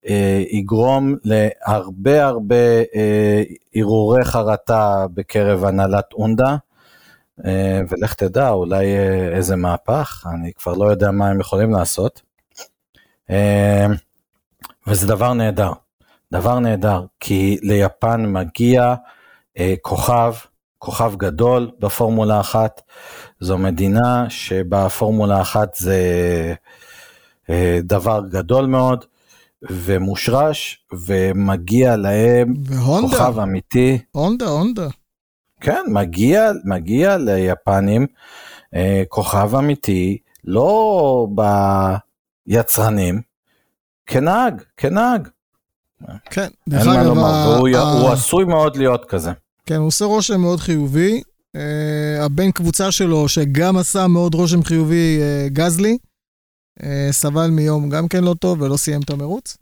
אה, 0.09 0.43
יגרום 0.51 1.17
להרבה 1.25 2.25
הרבה 2.27 2.83
אה, 2.95 3.43
הרהורי 3.75 4.25
חרטה 4.25 5.07
בקרב 5.15 5.65
הנהלת 5.65 6.13
אונדה, 6.13 6.57
אה, 7.47 7.81
ולך 7.89 8.15
תדע, 8.15 8.51
אולי 8.51 8.87
איזה 9.33 9.57
מהפך, 9.57 10.27
אני 10.35 10.53
כבר 10.53 10.73
לא 10.73 10.85
יודע 10.91 11.11
מה 11.11 11.29
הם 11.29 11.41
יכולים 11.41 11.73
לעשות. 11.73 12.23
וזה 14.87 15.07
דבר 15.07 15.33
נהדר, 15.33 15.73
דבר 16.33 16.59
נהדר, 16.59 17.05
כי 17.21 17.59
ליפן 17.63 18.27
מגיע 18.27 18.95
כוכב, 19.83 20.35
כוכב 20.79 21.13
גדול 21.17 21.71
בפורמולה 21.79 22.41
אחת, 22.41 22.83
זו 23.41 23.59
מדינה 23.59 24.31
שבפורמולה 24.31 25.41
אחת 25.41 25.75
זה 25.75 26.55
דבר 27.83 28.21
גדול 28.31 28.67
מאוד 28.67 29.05
ומושרש, 29.71 30.87
ומגיע 31.07 31.97
להם 31.97 32.55
והונדה, 32.65 33.09
כוכב 33.09 33.39
אמיתי. 33.39 33.99
הונדה, 34.13 34.47
הונדה. 34.49 34.89
כן, 35.61 35.85
מגיע, 35.93 36.51
מגיע 36.65 37.17
ליפנים 37.17 38.07
אה, 38.75 39.03
כוכב 39.09 39.55
אמיתי, 39.55 40.19
לא 40.45 41.27
ביצרנים, 42.47 43.21
כנהג, 44.07 44.63
כנהג. 44.77 45.29
כן, 46.31 46.49
דרך 46.69 46.81
אין 46.81 46.87
מה 46.91 47.01
אגב, 47.01 47.07
לומר, 47.09 47.25
ה- 47.25 47.49
והוא 47.57 47.69
ה- 47.69 47.81
הוא 48.01 48.11
עשוי 48.11 48.45
מאוד 48.45 48.77
להיות 48.77 49.05
כזה. 49.05 49.31
כן, 49.67 49.75
הוא 49.77 49.87
עושה 49.87 50.05
רושם 50.05 50.41
מאוד 50.41 50.61
חיובי. 50.61 51.23
Uh, 51.57 51.61
הבן 52.23 52.51
קבוצה 52.51 52.93
שלו, 52.93 53.29
שגם 53.29 53.77
עשה 53.77 54.07
מאוד 54.07 54.35
רושם 54.35 54.63
חיובי, 54.65 55.19
uh, 55.19 55.53
גזלי, 55.53 55.99
סבל 57.11 57.51
מיום 57.51 57.91
גם 57.91 58.09
כן 58.09 58.25
לא 58.25 58.35
טוב 58.41 58.61
ולא 58.61 58.77
סיים 58.77 59.01
את 59.01 59.11
המרוץ. 59.11 59.57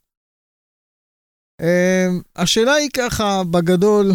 Uh, 1.63 2.23
השאלה 2.37 2.73
היא 2.73 2.91
ככה, 2.97 3.43
בגדול, 3.51 4.07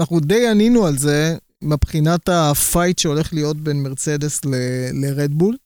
אנחנו 0.00 0.20
די 0.20 0.48
ענינו 0.48 0.86
על 0.86 0.98
זה 0.98 1.36
מבחינת 1.62 2.28
הפייט 2.28 2.98
שהולך 2.98 3.32
להיות 3.32 3.56
בין 3.56 3.82
מרצדס 3.82 4.44
ל- 4.44 5.04
לרדבול, 5.04 5.56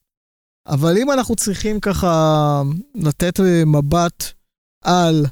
אבל 0.66 0.98
אם 0.98 1.12
אנחנו 1.12 1.36
צריכים 1.36 1.80
ככה 1.80 2.62
לתת 2.94 3.40
אה, 3.40 3.64
מבט 3.66 4.24
על 4.84 5.26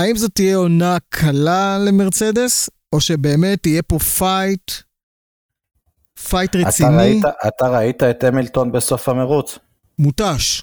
האם 0.00 0.16
זאת 0.16 0.30
תהיה 0.34 0.56
עונה 0.56 0.96
קלה 1.08 1.78
למרצדס, 1.78 2.70
או 2.92 3.00
שבאמת 3.00 3.66
יהיה 3.66 3.82
פה 3.82 3.98
fight, 3.98 4.70
fight 6.28 6.56
אתה 6.56 6.68
רציני, 6.68 6.96
ראית, 6.96 7.24
אתה 7.48 7.68
ראית 7.68 8.02
את 8.02 8.24
המילטון 8.24 8.72
בסוף 8.72 9.08
המרוץ? 9.08 9.58
מותש. 9.98 10.62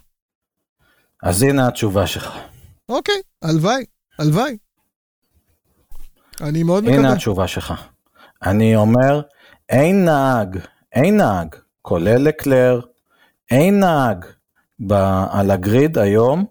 אז 1.23 1.43
הנה 1.43 1.67
התשובה 1.67 2.07
שלך. 2.07 2.37
אוקיי, 2.89 3.21
הלוואי, 3.41 3.85
הלוואי. 4.19 4.57
אני 6.41 6.63
מאוד 6.63 6.83
הנה 6.83 6.97
מקווה. 6.97 7.13
התשובה 7.13 7.47
שלך. 7.47 7.73
אני 8.43 8.75
אומר, 8.75 9.21
אין 9.69 10.05
נהג, 10.05 10.59
אין 10.93 11.17
נהג, 11.17 11.55
כולל 11.81 12.17
לקלר, 12.17 12.81
אין 13.51 13.79
נהג 13.79 14.25
ב, 14.79 14.93
על 15.31 15.51
הגריד 15.51 15.97
היום, 15.97 16.45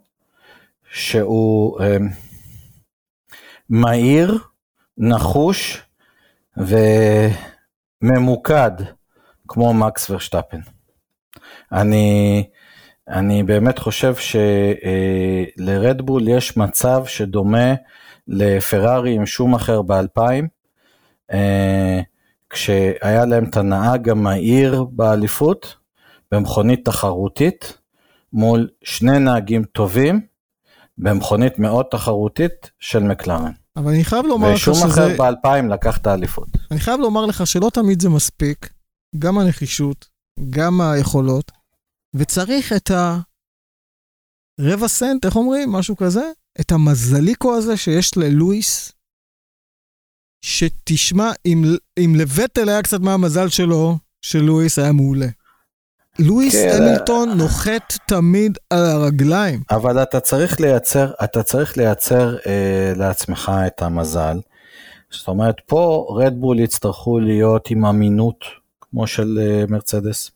שהוא 0.92 1.80
אה, 1.80 1.96
מהיר, 3.68 4.38
נחוש 4.98 5.82
וממוקד, 8.02 8.70
כמו 9.48 9.74
מקס 9.74 10.11
ורשטפן. 10.11 10.61
אני, 11.72 12.44
אני 13.09 13.42
באמת 13.42 13.78
חושב 13.78 14.14
שלרדבול 15.57 16.28
יש 16.28 16.57
מצב 16.57 17.04
שדומה 17.07 17.74
לפרארי 18.28 19.14
עם 19.14 19.26
שום 19.26 19.54
אחר 19.54 19.83
ב-2000, 19.83 20.44
כשהיה 22.50 23.24
להם 23.24 23.44
את 23.44 23.57
הנהג 23.57 24.09
המהיר 24.09 24.85
באליפות, 24.90 25.76
במכונית 26.33 26.85
תחרותית, 26.85 27.78
מול 28.33 28.68
שני 28.85 29.18
נהגים 29.18 29.64
טובים, 29.64 30.20
במכונית 30.98 31.59
מאוד 31.59 31.87
תחרותית 31.90 32.70
של 32.78 33.02
מקלרן. 33.02 33.52
אבל 33.76 33.92
אני 33.92 34.04
חייב 34.04 34.26
לומר 34.26 34.48
לך 34.48 34.56
ושום 34.56 34.74
שזה... 34.74 34.87
אחר 34.87 35.16
ב-2000 35.16 35.74
לקח 35.74 35.98
את 35.98 36.06
האליפות. 36.06 36.48
אני 36.70 36.80
חייב 36.80 37.00
לומר 37.00 37.26
לך 37.26 37.46
שלא 37.46 37.70
תמיד 37.74 38.02
זה 38.02 38.08
מספיק, 38.08 38.72
גם 39.18 39.38
הנחישות, 39.38 40.08
גם 40.50 40.80
היכולות, 40.80 41.52
וצריך 42.14 42.72
את 42.72 42.90
הרבע 44.60 44.88
סנט, 44.88 45.24
איך 45.24 45.37
אומרים? 45.37 45.72
משהו 45.72 45.96
כזה? 45.96 46.30
את 46.60 46.72
המזליקו 46.72 47.56
הזה 47.56 47.76
שיש 47.76 48.16
ללואיס, 48.16 48.92
שתשמע, 50.44 51.30
אם, 51.46 51.62
אם 51.98 52.14
לווטל 52.18 52.68
היה 52.68 52.82
קצת 52.82 53.00
מהמזל 53.00 53.48
שלו, 53.48 53.98
שלואיס 54.22 54.78
היה 54.78 54.92
מעולה. 54.92 55.26
לואיס 56.18 56.55
כן, 56.55 56.83
המילטון 56.83 57.38
נוחת 57.38 57.94
תמיד 58.07 58.59
על 58.70 58.85
הרגליים. 58.87 59.61
אבל 59.70 60.03
אתה 60.03 60.20
צריך 60.20 60.61
לייצר, 60.61 61.12
אתה 61.24 61.42
צריך 61.42 61.77
לייצר 61.77 62.37
אה, 62.46 62.92
לעצמך 62.96 63.53
את 63.66 63.83
המזל. 63.83 64.38
זאת 65.11 65.29
אומרת, 65.29 65.57
פה 65.66 66.07
רדבול 66.18 66.61
יצטרכו 66.61 67.18
להיות 67.18 67.70
עם 67.70 67.85
אמינות, 67.85 68.44
כמו 68.81 69.07
של 69.07 69.38
אה, 69.42 69.64
מרצדס, 69.68 70.31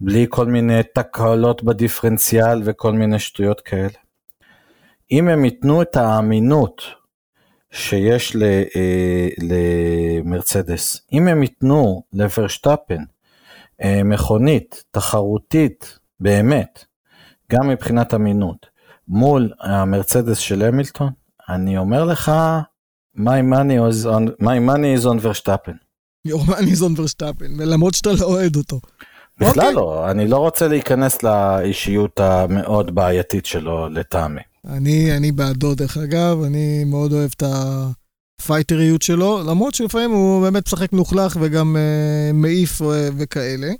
בלי 0.00 0.26
כל 0.28 0.46
מיני 0.46 0.80
תקלות 0.94 1.62
בדיפרנציאל 1.62 2.62
וכל 2.64 2.92
מיני 2.92 3.18
שטויות 3.18 3.60
כאלה. 3.60 3.88
אם 5.10 5.28
הם 5.28 5.44
ייתנו 5.44 5.82
את 5.82 5.96
האמינות 5.96 6.82
שיש 7.70 8.36
אה, 8.36 9.28
למרצדס, 9.38 11.06
אם 11.12 11.28
הם 11.28 11.42
ייתנו 11.42 12.02
לוורשטפן 12.12 13.00
אה, 13.00 13.15
מכונית 13.84 14.84
תחרותית 14.90 15.98
באמת, 16.20 16.84
גם 17.52 17.68
מבחינת 17.68 18.14
אמינות, 18.14 18.66
מול 19.08 19.52
המרצדס 19.60 20.38
של 20.38 20.62
המילטון, 20.62 21.10
אני 21.48 21.78
אומר 21.78 22.04
לך, 22.04 22.32
my 23.16 23.42
money 23.52 23.78
is 23.90 24.06
on, 24.06 24.42
my 24.42 24.58
money 24.68 25.02
is 25.02 25.06
on 25.06 25.18
ורשטפן. 25.20 25.72
ורשטפן, 26.96 27.54
ולמרות 27.58 27.94
שאתה 27.94 28.12
לא 28.12 28.24
אוהד 28.24 28.56
אותו. 28.56 28.80
בכלל 29.40 29.48
אוקיי. 29.48 29.74
לא, 29.74 30.10
אני 30.10 30.28
לא 30.28 30.36
רוצה 30.36 30.68
להיכנס 30.68 31.22
לאישיות 31.22 32.20
המאוד 32.20 32.94
בעייתית 32.94 33.46
שלו 33.46 33.88
לטעמי. 33.88 34.40
אני, 34.68 35.16
אני 35.16 35.32
בעדו 35.32 35.74
דרך 35.74 35.96
אגב, 35.96 36.42
אני 36.42 36.84
מאוד 36.84 37.12
אוהב 37.12 37.30
את 37.36 37.42
הפייטריות 38.40 39.02
שלו, 39.02 39.42
למרות 39.46 39.74
שלפעמים 39.74 40.10
הוא 40.10 40.42
באמת 40.42 40.66
משחק 40.66 40.92
מלוכלך 40.92 41.36
וגם 41.40 41.76
אה, 41.76 42.32
מעיף 42.32 42.82
אה, 42.82 43.08
וכאלה. 43.16 43.72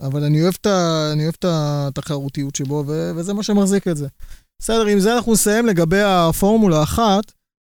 אבל 0.00 0.24
אני 0.24 0.42
אוהב 0.42 0.54
את, 0.60 0.66
ה, 0.66 1.08
אני 1.12 1.22
אוהב 1.22 1.34
את 1.38 1.44
התחרותיות 1.48 2.54
שבו, 2.54 2.84
ו, 2.86 3.10
וזה 3.16 3.34
מה 3.34 3.42
שמחזיק 3.42 3.88
את 3.88 3.96
זה. 3.96 4.06
בסדר, 4.58 4.86
עם 4.86 5.00
זה 5.00 5.16
אנחנו 5.16 5.32
נסיים 5.32 5.66
לגבי 5.66 6.02
הפורמולה 6.02 6.82
אחת. 6.82 7.32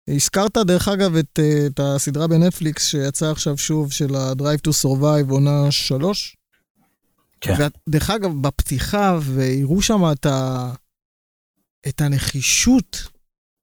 הזכרת 0.10 0.58
דרך 0.58 0.88
אגב 0.88 1.16
את, 1.16 1.40
אה, 1.40 1.68
את 1.68 1.80
הסדרה 1.84 2.28
בנטפליקס 2.28 2.88
שיצאה 2.88 3.32
עכשיו 3.32 3.58
שוב 3.58 3.92
של 3.92 4.16
ה-Drive 4.16 4.68
to 4.68 4.72
Survive 4.84 5.32
עונה 5.32 5.72
3. 5.72 6.38
כן. 7.42 7.54
ודרך 7.88 8.10
אגב, 8.10 8.32
בפתיחה, 8.42 9.20
והראו 9.22 9.82
שם 9.82 10.02
את, 10.12 10.26
ה... 10.26 10.72
את 11.88 12.02
הנחישות 12.02 13.08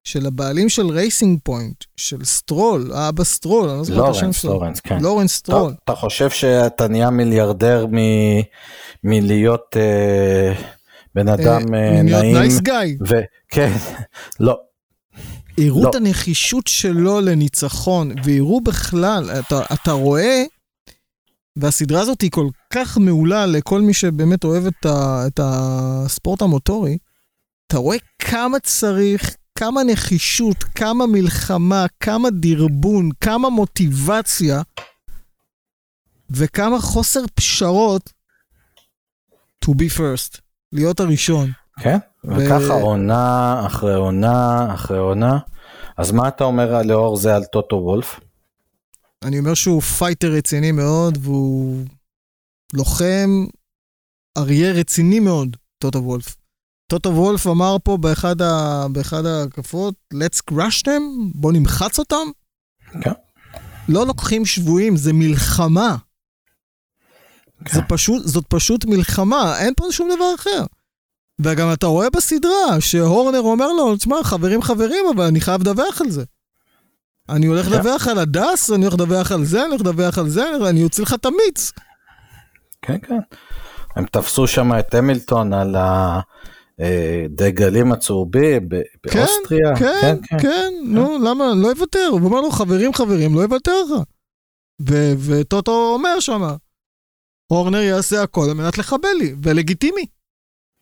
של 0.06 0.26
הבעלים 0.26 0.68
של 0.68 0.86
רייסינג 0.86 1.38
פוינט, 1.42 1.84
של 1.96 2.24
סטרול, 2.24 2.90
האבא 2.94 3.24
סטרול, 3.24 3.68
אני 3.68 3.78
לא 3.78 3.84
זוכר 3.84 4.04
את 4.04 4.10
השם 4.10 4.32
שלו. 4.32 4.50
לורנס, 4.52 4.80
כן. 4.80 4.98
לורנס 5.00 5.34
סטרול. 5.34 5.72
אתה, 5.72 5.82
אתה 5.84 5.94
חושב 5.94 6.30
שאתה 6.30 6.88
נהיה 6.88 7.10
מיליארדר 7.10 7.86
מ, 7.86 7.96
מלהיות 9.04 9.76
אה, 9.76 10.54
בן 11.14 11.28
אדם 11.28 11.74
אה, 11.74 12.02
להיות 12.02 12.22
נעים? 12.22 12.36
nice 12.36 12.60
guy. 12.60 12.96
וכן, 13.00 13.72
לא, 14.40 14.58
הראו 15.58 15.82
לא. 15.82 15.90
את 15.90 15.94
הנחישות 15.94 16.66
שלו 16.66 17.20
לניצחון, 17.20 18.12
והראו 18.24 18.60
בכלל, 18.60 19.30
אתה, 19.30 19.60
אתה 19.74 19.92
רואה, 19.92 20.44
והסדרה 21.56 22.00
הזאת 22.00 22.20
היא 22.20 22.30
כל 22.30 22.48
כך 22.72 22.98
מעולה 22.98 23.46
לכל 23.46 23.80
מי 23.80 23.94
שבאמת 23.94 24.44
אוהב 24.44 24.66
את, 24.66 24.86
ה, 24.86 25.26
את 25.26 25.40
הספורט 25.42 26.42
המוטורי, 26.42 26.98
אתה 27.66 27.78
רואה 27.78 27.96
כמה 28.18 28.58
צריך, 28.58 29.36
כמה 29.56 29.84
נחישות, 29.84 30.64
כמה 30.64 31.06
מלחמה, 31.06 31.86
כמה 32.00 32.30
דרבון, 32.30 33.10
כמה 33.20 33.50
מוטיבציה, 33.50 34.62
וכמה 36.30 36.80
חוסר 36.80 37.20
פשרות 37.34 38.12
to 39.64 39.68
be 39.68 39.98
first, 39.98 40.40
להיות 40.72 41.00
הראשון. 41.00 41.50
כן, 41.80 41.98
וככה 42.24 42.74
עונה 42.74 43.62
אחרי 43.66 43.94
עונה 43.94 44.74
אחרי 44.74 44.98
עונה. 44.98 45.38
אז 45.96 46.12
מה 46.12 46.28
אתה 46.28 46.44
אומר 46.44 46.82
לאור 46.82 47.16
זה 47.16 47.36
על 47.36 47.44
טוטו 47.44 47.76
וולף? 47.76 48.20
אני 49.24 49.38
אומר 49.38 49.54
שהוא 49.54 49.82
fighter 49.82 50.32
רציני 50.32 50.72
מאוד, 50.72 51.18
והוא 51.20 51.84
לוחם 52.74 53.46
אריה 54.38 54.72
רציני 54.72 55.20
מאוד, 55.20 55.56
טוטו 55.78 55.98
וולף. 55.98 56.36
טוטו 56.86 57.10
וולף 57.10 57.46
אמר 57.46 57.76
פה 57.84 57.96
באחד, 57.96 58.42
ה... 58.42 58.86
באחד 58.92 59.26
ההקפות, 59.26 59.94
let's 60.14 60.40
crush 60.50 60.82
them, 60.86 61.02
בוא 61.34 61.52
נמחץ 61.52 61.98
אותם. 61.98 62.26
כן. 63.00 63.12
לא 63.88 64.06
לוקחים 64.06 64.46
שבויים, 64.46 64.96
זה 64.96 65.12
מלחמה. 65.12 65.96
כן. 67.64 67.74
זה 67.74 67.82
פשוט, 67.88 68.22
זאת 68.26 68.44
פשוט 68.48 68.84
מלחמה, 68.84 69.58
אין 69.58 69.74
פה 69.76 69.84
שום 69.90 70.08
דבר 70.16 70.34
אחר. 70.34 70.64
וגם 71.40 71.72
אתה 71.72 71.86
רואה 71.86 72.10
בסדרה 72.10 72.80
שהורנר 72.80 73.40
אומר 73.40 73.72
לו, 73.72 73.96
תשמע, 73.96 74.16
חברים 74.24 74.62
חברים, 74.62 75.04
אבל 75.14 75.24
אני 75.24 75.40
חייב 75.40 75.60
לדווח 75.60 76.00
על 76.00 76.10
זה. 76.10 76.24
אני 77.28 77.46
הולך 77.46 77.66
כן. 77.66 77.72
לדווח 77.72 78.08
על 78.08 78.18
הדס, 78.18 78.70
אני 78.70 78.84
הולך 78.84 78.94
לדווח 78.94 79.32
על 79.32 79.44
זה, 79.44 79.60
אני 79.60 79.68
הולך 79.68 79.80
לדווח 79.80 80.18
על 80.18 80.28
זה, 80.28 80.50
אני 80.68 80.84
אוציא 80.84 81.02
לך 81.02 81.14
את 81.14 81.26
המיץ. 81.26 81.72
כן, 82.82 82.98
כן. 82.98 83.18
הם 83.96 84.06
תפסו 84.06 84.46
שם 84.46 84.78
את 84.78 84.94
המילטון 84.94 85.52
על 85.52 85.76
הדגלים 86.80 87.92
הצהובים 87.92 88.68
ב- 88.68 88.82
כן, 89.10 89.18
באוסטריה. 89.18 89.76
כן, 89.76 90.16
כן, 90.38 90.72
נו, 90.84 91.18
למה, 91.24 91.44
לא 91.54 91.68
יוותר. 91.68 92.08
הוא 92.10 92.20
אומר 92.20 92.40
לו, 92.40 92.50
חברים 92.50 92.94
חברים, 92.94 93.34
לא 93.34 93.40
יוותר 93.40 93.72
לך. 93.82 94.02
וטוטו 95.26 95.92
אומר 95.94 96.20
שם, 96.20 96.42
הורנר 97.52 97.78
יעשה 97.80 98.22
הכל 98.22 98.46
על 98.50 98.54
מנת 98.54 98.78
לחבל 98.78 99.08
לי, 99.18 99.34
ולגיטימי. 99.42 100.06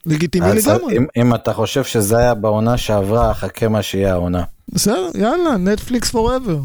לגיטימי 0.07 0.46
לגמרי. 0.46 0.96
אם, 0.96 1.07
אם 1.16 1.35
אתה 1.35 1.52
חושב 1.52 1.85
שזה 1.85 2.18
היה 2.18 2.35
בעונה 2.35 2.78
שעברה, 2.78 3.35
חכה 3.35 3.68
מה 3.68 3.83
שיהיה 3.83 4.12
העונה. 4.12 4.44
בסדר, 4.68 5.11
יאללה, 5.14 5.57
נטפליקס 5.57 6.11
פוראבר. 6.11 6.59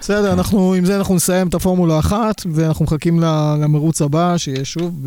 בסדר, 0.00 0.32
אנחנו, 0.32 0.74
עם 0.74 0.84
זה 0.84 0.96
אנחנו 0.96 1.14
נסיים 1.14 1.48
את 1.48 1.54
הפורמולה 1.54 1.98
אחת, 1.98 2.34
ואנחנו 2.52 2.84
מחכים 2.84 3.20
למרוץ 3.62 4.02
הבא, 4.02 4.36
שיהיה 4.36 4.64
שוב, 4.64 5.06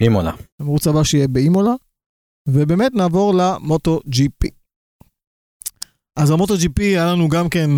אימונה. 0.00 0.32
המרוץ 0.60 0.86
הבא 0.86 1.04
שיהיה 1.04 1.28
באימולה, 1.28 1.74
ובאמת 2.48 2.92
נעבור 2.94 3.34
למוטו 3.34 4.00
ג'י 4.08 4.28
פי. 4.38 4.48
אז 6.18 6.30
המוטו 6.30 6.54
ג'י 6.56 6.68
פי 6.68 6.84
היה 6.84 7.12
לנו 7.12 7.28
גם 7.28 7.48
כן 7.48 7.70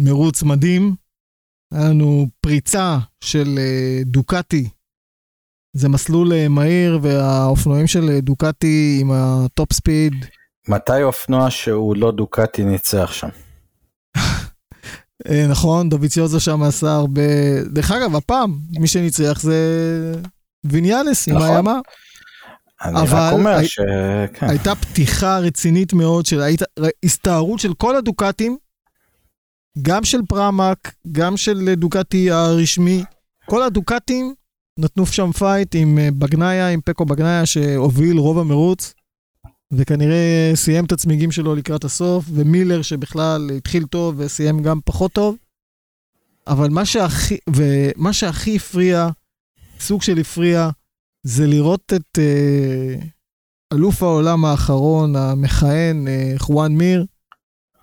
מרוץ 0.00 0.42
מדהים, 0.42 0.94
היה 1.74 1.88
לנו 1.88 2.26
פריצה 2.40 2.98
של 3.24 3.58
אה, 3.58 4.00
דוקטי, 4.04 4.68
זה 5.76 5.88
מסלול 5.88 6.32
אה, 6.32 6.48
מהיר, 6.48 6.98
והאופנועים 7.02 7.86
של 7.86 8.08
אה, 8.10 8.20
דוקטי 8.20 8.98
עם 9.00 9.10
ה 9.10 9.26
top 9.26 9.72
speed, 9.72 10.12
מתי 10.68 11.02
אופנוע 11.02 11.50
שהוא 11.50 11.96
לא 11.96 12.12
דוקטי 12.12 12.64
ניצח 12.64 13.12
שם? 13.12 13.28
נכון, 15.50 15.88
דוביציוזו 15.88 16.40
שם 16.40 16.62
עשה 16.62 16.94
הרבה... 16.94 17.22
דרך 17.72 17.90
אגב, 17.90 18.16
הפעם, 18.16 18.58
מי 18.80 18.86
שניצח 18.86 19.40
זה 19.40 19.58
ויניאלס 20.66 21.28
עם 21.28 21.34
נכון. 21.36 21.48
הימאהה. 21.56 21.78
אני 22.84 23.00
אבל 23.00 23.18
רק 23.18 23.32
אומר 23.32 23.50
הי- 23.50 23.68
שכן. 23.68 24.46
הייתה 24.48 24.74
פתיחה 24.74 25.38
רצינית 25.38 25.92
מאוד 25.92 26.26
של 26.26 26.40
היית- 26.40 26.62
הסתערות 27.04 27.60
של 27.60 27.74
כל 27.74 27.96
הדוקטים, 27.96 28.56
גם 29.82 30.04
של 30.04 30.18
פרמק, 30.28 30.92
גם 31.12 31.36
של 31.36 31.74
דוקטי 31.74 32.30
הרשמי. 32.30 33.04
כל 33.46 33.62
הדוקטים 33.62 34.34
נתנו 34.78 35.06
שם 35.06 35.32
fight 35.32 35.74
עם 35.74 35.98
אה, 35.98 36.08
בגניה, 36.18 36.68
עם 36.68 36.80
פקו 36.84 37.04
בגניה, 37.04 37.46
שהוביל 37.46 38.18
רוב 38.18 38.38
המרוץ, 38.38 38.94
וכנראה 39.72 40.52
סיים 40.54 40.84
את 40.84 40.92
הצמיגים 40.92 41.30
שלו 41.32 41.54
לקראת 41.54 41.84
הסוף, 41.84 42.24
ומילר 42.34 42.82
שבכלל 42.82 43.50
התחיל 43.56 43.84
טוב 43.86 44.14
וסיים 44.18 44.62
גם 44.62 44.80
פחות 44.84 45.12
טוב. 45.12 45.36
אבל 46.46 46.68
מה 46.68 46.84
שהכי, 46.84 47.36
ומה 47.50 48.12
שהכי 48.12 48.56
הפריע, 48.56 49.08
סוג 49.80 50.02
של 50.02 50.18
הפריע, 50.18 50.68
זה 51.22 51.46
לראות 51.46 51.92
את 51.96 52.18
אה, 52.18 52.94
אלוף 53.72 54.02
העולם 54.02 54.44
האחרון, 54.44 55.16
המכהן, 55.16 56.08
אה, 56.08 56.32
חואן 56.38 56.72
מיר, 56.72 57.04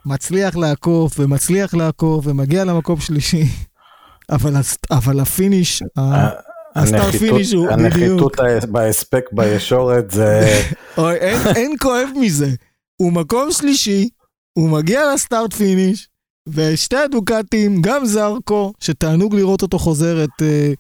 מצליח 0.05 0.55
לעקוף 0.55 1.19
ומצליח 1.19 1.73
לעקוף 1.73 2.27
ומגיע 2.27 2.63
למקום 2.65 2.99
שלישי. 2.99 3.43
אבל, 4.36 4.53
אבל 4.91 5.19
ה 5.19 5.27
finish, 5.27 5.82
ה- 5.97 6.29
ה 6.76 6.80
start 6.80 7.04
הנחיתות- 7.03 7.19
finish 7.19 7.54
הוא 7.53 7.67
בדיוק. 7.67 7.79
הנחיתות 7.79 8.36
בהספק 8.71 9.25
בישורת 9.31 10.12
זה... 10.12 10.41
אוי, 10.97 11.15
אין, 11.15 11.38
אין 11.55 11.71
כואב 11.81 12.10
מזה. 12.21 12.49
הוא 13.01 13.12
מקום 13.13 13.51
שלישי, 13.51 14.10
הוא 14.53 14.69
מגיע 14.69 15.01
ל 15.13 15.20
start 15.20 15.54
finish, 15.54 16.08
ושתי 16.49 16.97
הדוקטים, 16.97 17.81
גם 17.81 18.05
זרקו, 18.05 18.73
שתענוג 18.79 19.36
לראות 19.36 19.62
אותו 19.62 19.79
חוזר 19.79 20.23
את, 20.23 20.41
אה, 20.41 20.73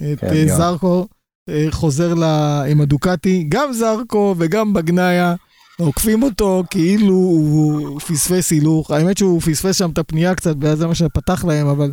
את 0.00 0.20
כן, 0.20 0.48
אה. 0.48 0.56
זרקו, 0.56 1.06
אה, 1.48 1.66
חוזר 1.70 2.14
לה, 2.14 2.62
עם 2.62 2.80
הדוקטי, 2.80 3.44
גם 3.48 3.72
זרקו 3.72 4.34
וגם 4.38 4.72
בגניה. 4.72 5.34
עוקפים 5.78 6.22
אותו 6.22 6.64
כאילו 6.70 7.14
הוא 7.14 8.00
פספס 8.00 8.50
הילוך, 8.50 8.90
האמת 8.90 9.18
שהוא 9.18 9.40
פספס 9.40 9.78
שם 9.78 9.90
את 9.90 9.98
הפנייה 9.98 10.34
קצת 10.34 10.54
וזה 10.60 10.86
מה 10.86 10.94
שפתח 10.94 11.44
להם, 11.44 11.66
אבל 11.66 11.92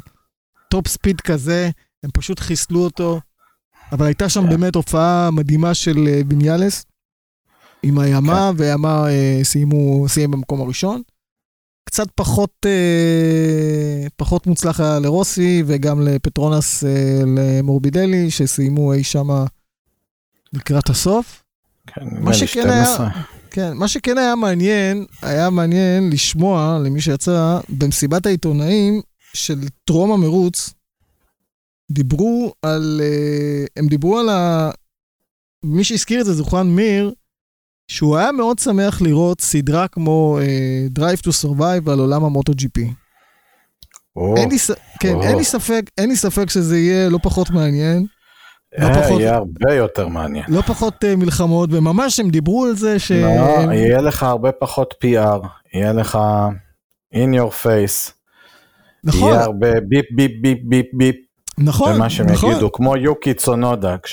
top 0.69 0.87
speed 0.87 1.21
כזה, 1.21 1.69
הם 2.03 2.09
פשוט 2.13 2.39
חיסלו 2.39 2.79
אותו. 2.79 3.19
אבל 3.91 4.05
הייתה 4.05 4.29
שם 4.29 4.43
כן. 4.43 4.49
באמת 4.49 4.75
הופעה 4.75 5.31
מדהימה 5.31 5.73
של 5.73 6.07
אה, 6.07 6.21
ויניאלס, 6.27 6.85
עם 7.83 7.99
הימאהה, 7.99 8.51
והימאהה 8.57 9.09
אה, 9.09 9.39
סיימו, 9.43 10.05
סיים 10.07 10.31
במקום 10.31 10.61
הראשון. 10.61 11.01
קצת 11.83 12.07
פחות, 12.15 12.65
אה, 12.65 14.07
פחות 14.15 14.47
מוצלח 14.47 14.79
היה 14.79 14.99
לרוסי 14.99 15.63
וגם 15.65 16.01
לפטרונס 16.07 16.83
אה, 16.83 16.89
למורבידלי, 17.37 18.31
שסיימו 18.31 18.93
אי 18.93 19.03
שמה 19.03 19.45
לקראת 20.53 20.89
הסוף. 20.89 21.43
כן, 21.87 22.01
מה 22.19 22.33
שכן 22.33 22.69
היה- 22.69 22.85
12. 22.85 23.09
כן, 23.51 23.73
מה 23.77 23.87
שכן 23.87 24.17
היה 24.17 24.35
מעניין, 24.35 25.05
היה 25.21 25.49
מעניין 25.49 26.09
לשמוע, 26.09 26.79
למי 26.85 27.01
שיצא, 27.01 27.59
במסיבת 27.69 28.25
העיתונאים 28.25 29.01
של 29.33 29.59
טרום 29.85 30.11
המרוץ, 30.11 30.69
דיברו 31.91 32.53
על, 32.61 33.01
אה, 33.03 33.65
הם 33.77 33.87
דיברו 33.87 34.19
על 34.19 34.29
ה... 34.29 34.69
מי 35.63 35.83
שהזכיר 35.83 36.21
את 36.21 36.25
זה 36.25 36.33
זה 36.33 36.43
חואן 36.43 36.67
מיר, 36.67 37.13
שהוא 37.87 38.17
היה 38.17 38.31
מאוד 38.31 38.59
שמח 38.59 39.01
לראות 39.01 39.41
סדרה 39.41 39.87
כמו 39.87 40.39
אה, 40.41 40.87
Drive 40.99 41.19
to 41.19 41.29
Survive 41.45 41.91
על 41.91 41.99
עולם 41.99 42.23
המוטו 42.23 42.51
GP. 42.51 42.81
או, 44.15 44.35
אין 44.37 44.49
לי, 44.49 44.57
כן. 44.99 45.21
אין 45.21 45.37
לי 45.37 45.43
ספק, 45.43 45.81
אין 45.97 46.09
לי 46.09 46.15
ספק 46.15 46.49
שזה 46.49 46.77
יהיה 46.77 47.09
לא 47.09 47.19
פחות 47.23 47.49
מעניין, 47.49 48.05
לא 48.77 48.85
אה, 48.85 49.03
פחות- 49.03 49.19
יהיה 49.21 49.35
הרבה 49.35 49.73
יותר 49.73 50.07
מעניין. 50.07 50.45
לא 50.47 50.61
פחות 50.61 51.03
אה, 51.03 51.15
מלחמות, 51.15 51.69
וממש 51.73 52.19
הם 52.19 52.29
דיברו 52.29 52.65
על 52.65 52.75
זה 52.75 52.99
ש... 52.99 53.11
לא, 53.11 53.71
יהיה 53.73 54.01
לך 54.01 54.23
הרבה 54.23 54.51
פחות 54.51 54.93
PR, 55.05 55.47
יהיה 55.73 55.93
לך 55.93 56.19
in 57.15 57.35
your 57.39 57.65
face, 57.65 58.11
נכון, 59.03 59.29
יהיה 59.31 59.43
הרבה 59.43 59.81
ביפ 59.81 60.05
ביפ 60.15 60.31
ביפ 60.41 60.57
ביפ 60.63 60.85
ביפ, 60.93 61.15
נכון, 61.57 61.95
ומה 61.95 62.09
שהם 62.09 62.25
נכון. 62.29 62.51
יגידו, 62.51 62.71
כמו 62.71 62.97
יוקי 62.97 63.33
צונודה, 63.33 63.95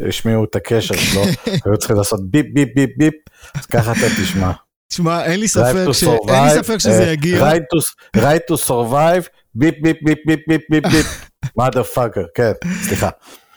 כשהשמיעו 0.00 0.44
את 0.44 0.56
הקשר 0.56 0.96
שלו, 0.96 1.22
היו 1.64 1.76
צריכים 1.78 1.96
לעשות 1.96 2.30
ביפ 2.30 2.46
ביפ 2.54 2.68
ביפ 2.76 2.90
ביפ, 2.98 3.14
אז 3.54 3.66
ככה 3.66 3.92
אתה 3.92 4.22
תשמע. 4.22 4.52
תשמע, 4.88 5.24
אין 5.24 5.40
לי 5.40 5.48
ספק, 5.48 5.84
to 5.88 5.92
ש... 5.92 6.04
אין 6.04 6.44
לי 6.44 6.50
ספק 6.62 6.78
שזה 6.78 7.06
אה, 7.06 7.12
יגיע. 7.12 7.52
Right 7.52 7.62
to- 7.62 8.20
drive 8.20 8.54
to 8.54 8.68
survive, 8.68 9.28
ביפ 9.54 9.74
ביפ 9.82 9.96
ביפ 10.02 10.18
ביפ 10.26 10.40
ביפ 10.48 10.60
ביפ 10.70 10.84
ביפ, 10.92 11.06
mother 11.60 11.96
fucker, 11.96 12.26
כן, 12.34 12.52
סליחה. 12.82 13.08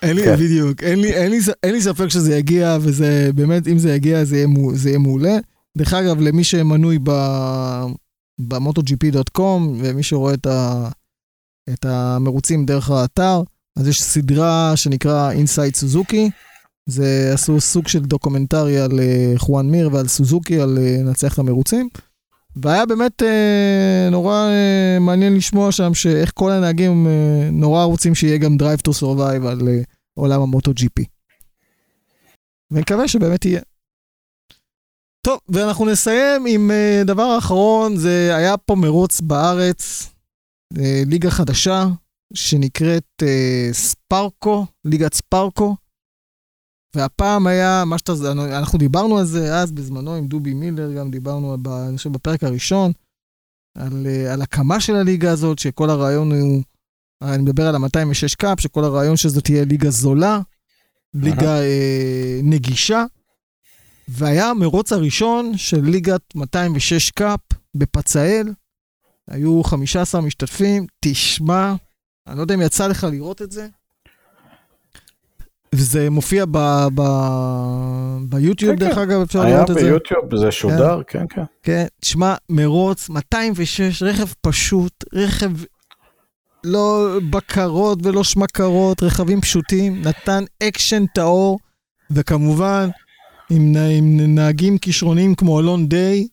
אין 0.02 0.15
לי, 0.15 0.23
כן. 0.23 0.36
בדיוק, 0.36 0.84
אין 0.84 0.99
לי, 0.99 1.13
אין, 1.13 1.32
לי, 1.32 1.39
אין 1.63 1.73
לי 1.73 1.82
ספק 1.82 2.08
שזה 2.08 2.36
יגיע, 2.36 2.78
וזה 2.82 3.30
באמת, 3.36 3.67
אם 3.67 3.78
זה 3.78 3.95
יגיע, 3.95 4.23
זה 4.23 4.36
יהיה, 4.36 4.47
זה 4.73 4.89
יהיה 4.89 4.99
מעולה. 4.99 5.38
דרך 5.78 5.93
אגב, 5.93 6.21
למי 6.21 6.43
שמנוי 6.43 6.99
ב, 7.04 7.12
ב 8.39 8.50
MotoGP.com, 8.50 9.62
ומי 9.80 10.04
שרואה 10.04 10.34
את, 10.34 10.45
ה, 10.45 10.89
את 11.73 11.86
המרוצים 11.86 12.65
דרך 12.65 12.89
האתר, 12.89 13.41
אז 13.80 13.88
יש 13.88 14.02
סדרה 14.02 14.72
שנקרא 14.76 15.32
Inside 15.32 15.75
Suzuki. 15.75 16.30
זה 16.86 17.32
עשו 17.34 17.62
סוג 17.62 17.88
של 17.88 18.00
דוקומנטרי 18.00 18.80
על 18.80 19.00
אה, 19.00 19.34
חואן 19.38 19.70
מיר 19.70 19.89
ועל 19.94 20.08
סוזוקי, 20.08 20.62
על 20.62 20.77
אה, 20.77 20.98
לנצח 21.00 21.34
את 21.34 21.40
המרוצים. 21.40 21.90
והיה 22.56 22.86
באמת 22.86 23.23
אה, 23.23 24.10
נורא 24.12 24.36
אה, 24.36 24.98
מעניין 25.00 25.36
לשמוע 25.36 25.71
שם 25.71 25.94
שאיך 25.94 26.32
כל 26.34 26.52
הנהגים 26.52 27.08
אה, 27.08 27.50
נורא 27.52 27.84
רוצים 27.84 28.15
שיהיה 28.15 28.38
גם 28.38 28.58
Drive 28.62 28.90
to 28.90 28.92
Survive 29.02 29.48
על 29.48 29.67
אה, 29.67 29.82
עולם 30.13 30.42
ה 30.42 30.71
MotoGP. 30.71 31.04
ונקווה 32.71 33.08
שבאמת 33.08 33.46
יהיה. 33.46 33.62
טוב, 35.21 35.40
ואנחנו 35.50 35.86
נסיים 35.86 36.46
עם 36.48 36.71
אה, 36.71 37.02
דבר 37.06 37.38
אחרון, 37.38 37.98
זה 37.98 38.36
היה 38.36 38.58
פה 38.58 38.75
מרוץ 38.75 39.21
בארץ, 39.21 40.10
אה, 40.77 41.04
ליגה 41.06 41.32
חדשה, 41.32 41.86
שנקראת 42.34 43.23
אה, 43.23 43.69
ספרקו, 43.71 44.65
ליגת 44.86 45.13
ספרקו. 45.13 45.75
והפעם 46.96 47.48
היה, 47.48 47.84
מה 47.86 47.98
שאתה, 47.98 48.12
אנחנו 48.32 48.80
דיברנו 48.80 49.17
על 49.17 49.25
זה 49.25 49.56
אז 49.56 49.71
בזמנו 49.71 50.15
עם 50.15 50.27
דובי 50.27 50.54
מילר, 50.54 50.94
גם 50.94 51.12
דיברנו, 51.12 51.58
ב, 51.62 51.67
אני 51.67 51.98
חושב, 51.98 52.12
בפרק 52.12 52.44
הראשון, 52.44 52.92
על, 53.77 54.08
אה, 54.08 54.34
על 54.34 54.42
הקמה 54.42 54.80
של 54.80 54.96
הליגה 54.96 55.32
הזאת, 55.32 55.60
שכל 55.60 55.90
הרעיון 55.90 56.32
הוא, 56.32 56.63
אני 57.21 57.44
מדבר 57.44 57.67
על 57.67 57.75
ה-206 57.75 58.36
קאפ, 58.38 58.60
שכל 58.60 58.84
הרעיון 58.84 59.17
שזאת 59.17 59.44
תהיה 59.44 59.65
ליגה 59.65 59.90
זולה, 59.90 60.40
ליגה 61.13 61.62
אה, 61.62 62.40
נגישה, 62.44 63.06
והיה 64.08 64.50
המרוץ 64.50 64.94
הראשון 64.94 65.58
של 65.58 65.82
ליגת 65.82 66.21
206 66.36 67.12
קאפ 67.12 67.40
בפצאל. 67.75 68.54
היו 69.27 69.63
15 69.63 70.21
משתתפים, 70.21 70.86
תשמע, 71.00 71.75
אני 72.30 72.38
לא 72.38 72.42
יודע 72.42 72.56
אם 72.56 72.62
יצא 72.62 72.88
לך 72.88 73.08
לראות 73.12 73.42
את 73.42 73.52
זה. 73.52 73.67
וזה 75.75 76.10
מופיע 76.10 76.46
ב, 76.52 76.58
ב, 76.96 77.02
ביוטיוב, 78.30 78.75
כן, 78.75 78.80
דרך 78.80 78.96
כן. 78.96 79.02
אגב, 79.02 79.21
אפשר 79.21 79.42
היה 79.42 79.56
לראות 79.56 79.69
את 79.71 79.75
זה. 79.75 79.82
ביוטיוב, 79.82 80.36
זה 80.36 80.52
שודר, 80.52 81.02
כן, 81.08 81.25
כן. 81.30 81.44
כן, 81.63 81.86
תשמע, 82.02 82.36
מרוץ 82.50 83.10
206, 83.10 84.04
רכב 84.04 84.25
פשוט, 84.42 85.04
רכב 85.13 85.52
לא 86.63 87.17
בקרות 87.30 88.00
ולא 88.04 88.23
שמקרות, 88.23 89.04
רכבים 89.04 89.42
פשוטים, 89.42 90.02
נתן 90.02 90.44
אקשן 90.63 91.06
טהור, 91.06 91.60
וכמובן, 92.12 92.90
עם, 93.50 93.73
עם 93.98 94.36
נהגים 94.36 94.77
כישרוניים 94.77 95.36
כמו 95.36 95.60
אלון 95.60 95.88
דיי, 95.88 96.27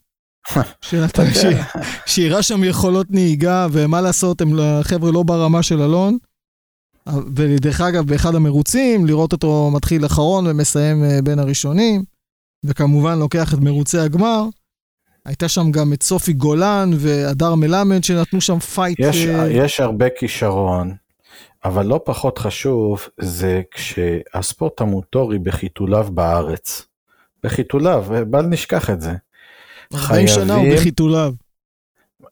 שנתן. 0.81 1.25
שהראה 2.07 2.43
שם 2.43 2.65
יכולות 2.65 3.07
נהיגה, 3.11 3.67
ומה 3.73 4.01
לעשות, 4.01 4.41
הם 4.41 4.61
החבר'ה 4.61 5.13
לא 5.13 5.23
ברמה 5.23 5.63
של 5.63 5.83
אלון. 5.83 6.19
ודרך 7.37 7.81
אגב, 7.81 8.07
באחד 8.07 8.35
המרוצים, 8.35 9.07
לראות 9.07 9.33
אותו 9.33 9.71
מתחיל 9.75 10.07
אחרון 10.07 10.47
ומסיים 10.47 11.05
אה, 11.05 11.23
בין 11.23 11.39
הראשונים, 11.39 12.05
וכמובן 12.65 13.19
לוקח 13.19 13.55
את 13.55 13.59
מרוצי 13.59 13.99
הגמר. 13.99 14.45
הייתה 15.25 15.49
שם 15.49 15.71
גם 15.71 15.93
את 15.93 16.03
סופי 16.03 16.33
גולן 16.33 16.91
והדר 16.97 17.55
מלמד 17.55 18.05
שנתנו 18.05 18.41
שם 18.41 18.59
fight. 18.59 18.99
יש, 19.01 19.27
אה, 19.27 19.51
יש 19.51 19.81
הרבה 19.81 20.07
כישרון, 20.19 20.95
אבל 21.65 21.87
לא 21.87 22.01
פחות 22.05 22.39
חשוב 22.39 23.09
זה 23.21 23.63
כשהספורט 23.71 24.81
המוטורי 24.81 25.39
בחיתוליו 25.39 26.09
בארץ. 26.11 26.83
בחיתוליו, 27.45 28.05
בל 28.27 28.47
נשכח 28.47 28.91
את 28.91 29.01
זה. 29.01 29.13
40 29.95 30.29
שנה 30.29 30.55
הוא 30.55 30.61
חייבים- 30.63 30.77
בחיתוליו. 30.79 31.33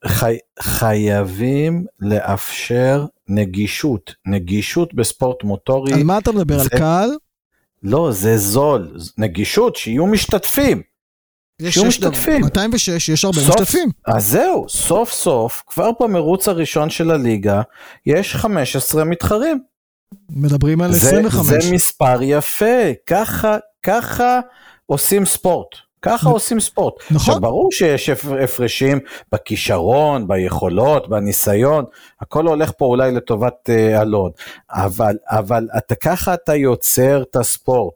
חי, 0.06 0.36
חייבים 0.60 1.84
לאפשר 2.00 3.04
נגישות, 3.28 4.14
נגישות 4.26 4.94
בספורט 4.94 5.44
מוטורי. 5.44 5.92
על 5.92 6.02
מה 6.02 6.18
אתה 6.18 6.32
מדבר? 6.32 6.54
על 6.54 6.62
זה- 6.64 6.68
קהל? 6.70 7.10
לא, 7.82 8.08
זה 8.12 8.38
זול. 8.38 8.96
נגישות, 9.18 9.76
שיהיו 9.76 10.06
משתתפים. 10.06 10.82
יש 11.60 11.74
שיהיו 11.74 11.86
משתתפים. 11.86 12.40
206, 12.42 13.08
יש 13.08 13.24
הרבה 13.24 13.40
סוף- 13.40 13.48
משתתפים. 13.60 13.88
אז 14.06 14.26
זהו, 14.26 14.66
סוף 14.68 15.12
סוף, 15.12 15.62
כבר 15.66 15.90
במרוץ 16.00 16.48
הראשון 16.48 16.90
של 16.90 17.10
הליגה, 17.10 17.62
יש 18.06 18.34
15 18.36 19.04
מתחרים. 19.04 19.58
מדברים 20.30 20.80
על 20.80 20.92
זה, 20.92 21.08
25. 21.08 21.64
זה 21.64 21.72
מספר 21.72 22.18
יפה, 22.22 22.76
ככה, 23.06 23.56
ככה 23.82 24.40
עושים 24.86 25.24
ספורט. 25.26 25.68
ככה 26.04 26.28
נ- 26.28 26.32
עושים 26.32 26.60
ספורט. 26.60 26.94
נכון. 27.02 27.16
עכשיו, 27.16 27.40
ברור 27.40 27.72
שיש 27.72 28.08
הפ- 28.08 28.32
הפרשים 28.44 28.98
בכישרון, 29.32 30.28
ביכולות, 30.28 31.08
בניסיון, 31.08 31.84
הכל 32.20 32.46
הולך 32.46 32.72
פה 32.78 32.84
אולי 32.84 33.12
לטובת 33.12 33.70
אה, 33.70 34.02
אלון, 34.02 34.30
אבל, 34.70 35.16
אבל 35.28 35.68
אתה, 35.78 35.94
ככה 35.94 36.34
אתה 36.34 36.54
יוצר 36.54 37.22
את 37.22 37.36
הספורט, 37.36 37.94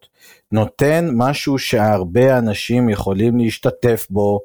נותן 0.53 1.09
משהו 1.13 1.59
שהרבה 1.59 2.39
אנשים 2.39 2.89
יכולים 2.89 3.39
להשתתף 3.39 4.07
בו, 4.11 4.41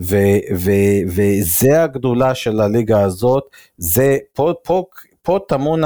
ו, 0.00 0.16
ו, 0.56 0.70
וזה 1.06 1.82
הגדולה 1.82 2.34
של 2.34 2.60
הליגה 2.60 3.02
הזאת, 3.02 3.44
זה 3.78 4.18
פה, 4.32 4.52
פה, 4.64 4.84
פה 5.22 5.38
טמון 5.48 5.82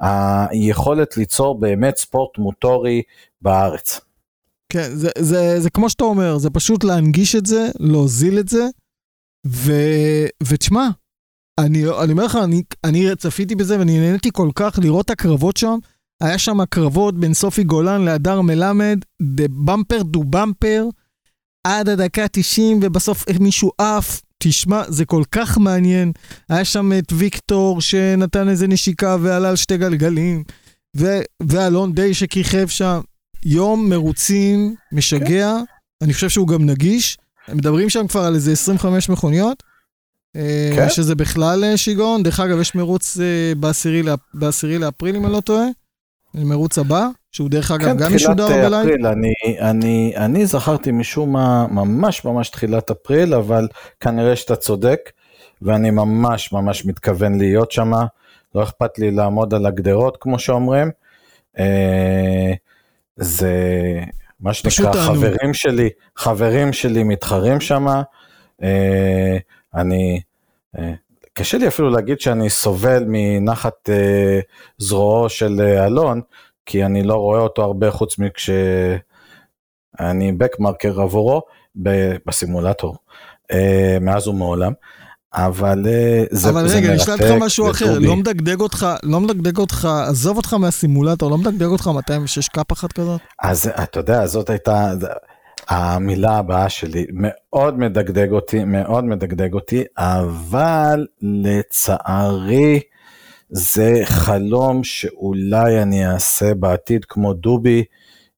היכולת 0.00 1.16
ליצור 1.16 1.60
באמת 1.60 1.96
ספורט 1.96 2.38
מוטורי 2.38 3.02
בארץ. 3.42 4.00
כן, 4.72 4.90
זה, 4.94 5.08
זה, 5.18 5.60
זה 5.60 5.70
כמו 5.70 5.90
שאתה 5.90 6.04
אומר, 6.04 6.38
זה 6.38 6.50
פשוט 6.50 6.84
להנגיש 6.84 7.36
את 7.36 7.46
זה, 7.46 7.68
להוזיל 7.80 8.38
את 8.38 8.48
זה, 8.48 8.66
ו, 9.46 9.72
ותשמע, 10.42 10.88
אני, 11.60 11.84
אני 12.02 12.12
אומר 12.12 12.24
לך, 12.24 12.38
אני, 12.44 12.62
אני 12.84 13.16
צפיתי 13.16 13.54
בזה 13.54 13.78
ואני 13.78 13.98
נהניתי 13.98 14.30
כל 14.32 14.50
כך 14.54 14.78
לראות 14.82 15.04
את 15.04 15.10
הקרבות 15.10 15.56
שם. 15.56 15.78
היה 16.22 16.38
שם 16.38 16.64
קרבות 16.64 17.20
בין 17.20 17.34
סופי 17.34 17.64
גולן 17.64 18.02
להדר 18.02 18.40
מלמד, 18.40 18.98
דה 19.22 19.44
במפר 19.48 20.02
דו 20.02 20.24
במפר, 20.24 20.88
עד 21.66 21.88
הדקה 21.88 22.28
90, 22.32 22.80
ובסוף 22.82 23.24
מישהו 23.40 23.70
עף. 23.78 24.22
תשמע, 24.38 24.82
זה 24.88 25.04
כל 25.04 25.22
כך 25.30 25.58
מעניין. 25.58 26.12
היה 26.48 26.64
שם 26.64 26.92
את 26.98 27.12
ויקטור 27.12 27.80
שנתן 27.80 28.48
איזה 28.48 28.66
נשיקה 28.66 29.16
ועלה 29.20 29.48
על 29.48 29.56
שתי 29.56 29.76
גלגלים, 29.76 30.44
ואלון 31.42 31.92
די 31.92 32.14
שכיכב 32.14 32.66
שם. 32.66 33.00
יום 33.48 33.88
מרוצים 33.90 34.74
משגע, 34.92 35.56
אני 36.02 36.12
חושב 36.14 36.28
שהוא 36.28 36.48
גם 36.48 36.66
נגיש. 36.66 37.18
מדברים 37.48 37.90
שם 37.90 38.06
כבר 38.06 38.20
על 38.20 38.34
איזה 38.34 38.52
25 38.52 39.08
מכוניות, 39.08 39.62
אה, 40.36 40.72
כן. 40.76 40.88
שזה 40.90 41.14
בכלל 41.14 41.64
אה, 41.64 41.76
שיגעון. 41.76 42.22
דרך 42.22 42.40
אגב, 42.40 42.60
יש 42.60 42.74
מרוץ 42.74 43.18
אה, 43.20 43.54
בעשירי 43.54 44.02
לאפ- 44.02 44.30
בעשירי 44.34 44.78
לאפריל, 44.78 45.16
אם 45.16 45.24
אני 45.26 45.32
לא 45.32 45.40
טועה. 45.40 45.66
מרוץ 46.34 46.78
הבא, 46.78 47.06
שהוא 47.32 47.50
דרך 47.50 47.70
אגב 47.70 47.84
כן, 47.84 47.96
גם 47.96 47.96
תחילת 47.96 48.14
משודר 48.14 48.50
אה, 48.50 48.68
בלייב. 48.68 48.86
אפריל, 48.88 49.06
אני, 49.06 49.32
אני, 49.60 50.12
אני 50.16 50.46
זכרתי 50.46 50.92
משום 50.92 51.32
מה 51.32 51.66
ממש 51.70 52.24
ממש 52.24 52.48
תחילת 52.48 52.90
אפריל, 52.90 53.34
אבל 53.34 53.68
כנראה 54.00 54.36
שאתה 54.36 54.56
צודק, 54.56 55.00
ואני 55.62 55.90
ממש 55.90 56.52
ממש 56.52 56.86
מתכוון 56.86 57.38
להיות 57.38 57.72
שם, 57.72 57.92
לא 58.54 58.62
אכפת 58.62 58.98
לי 58.98 59.10
לעמוד 59.10 59.54
על 59.54 59.66
הגדרות 59.66 60.16
כמו 60.20 60.38
שאומרים. 60.38 60.90
אה, 61.58 62.52
זה 63.16 63.52
מה 64.40 64.54
שנקרא. 64.54 64.92
חברים 64.92 65.54
שלי, 65.54 65.90
חברים 66.16 66.72
שלי 66.72 67.02
מתחרים 67.02 67.60
שם. 67.60 67.86
אה, 68.62 69.36
אני, 69.74 70.20
אה, 70.78 70.92
קשה 71.32 71.58
לי 71.58 71.68
אפילו 71.68 71.90
להגיד 71.90 72.20
שאני 72.20 72.50
סובל 72.50 73.04
מנחת 73.06 73.90
אה, 73.90 74.40
זרועו 74.78 75.28
של 75.28 75.60
אלון, 75.60 76.20
כי 76.66 76.84
אני 76.84 77.02
לא 77.02 77.14
רואה 77.14 77.40
אותו 77.40 77.62
הרבה 77.62 77.90
חוץ 77.90 78.18
מכשאני 78.18 79.02
בקמרקר 80.38 81.00
עבורו 81.00 81.42
בסימולטור, 82.26 82.96
מאז 84.00 84.28
ומעולם. 84.28 84.72
אבל 85.36 85.86
אה, 85.86 86.24
אבל 86.50 86.68
זה 86.68 86.76
רגע, 86.76 86.88
אני 86.88 86.96
אשאל 86.96 87.12
אותך 87.12 87.24
מרתק, 87.24 87.42
משהו 87.42 87.70
אחר. 87.70 87.98
לא 87.98 88.16
מדגדג 88.16 88.60
אותך, 88.60 88.86
לא 89.02 89.20
מדגדג 89.20 89.58
אותך, 89.58 89.88
עזוב 90.08 90.36
אותך 90.36 90.54
מהסימולטור, 90.54 91.30
לא 91.30 91.38
מדגדג 91.38 91.66
אותך 91.66 91.86
206 91.86 92.48
קאפ 92.48 92.72
אחת 92.72 92.92
כזאת? 92.92 93.20
אז 93.42 93.70
אתה 93.82 94.00
יודע, 94.00 94.26
זאת 94.26 94.50
הייתה 94.50 94.92
המילה 95.68 96.36
הבאה 96.36 96.68
שלי, 96.68 97.06
מאוד 97.12 97.78
מדגדג 97.78 98.30
אותי, 98.30 98.64
מאוד 98.64 99.04
מדגדג 99.04 99.52
אותי, 99.52 99.84
אבל 99.98 101.06
לצערי 101.22 102.80
זה 103.50 104.00
חלום 104.04 104.84
שאולי 104.84 105.82
אני 105.82 106.06
אעשה 106.06 106.54
בעתיד 106.54 107.04
כמו 107.04 107.32
דובי 107.32 107.84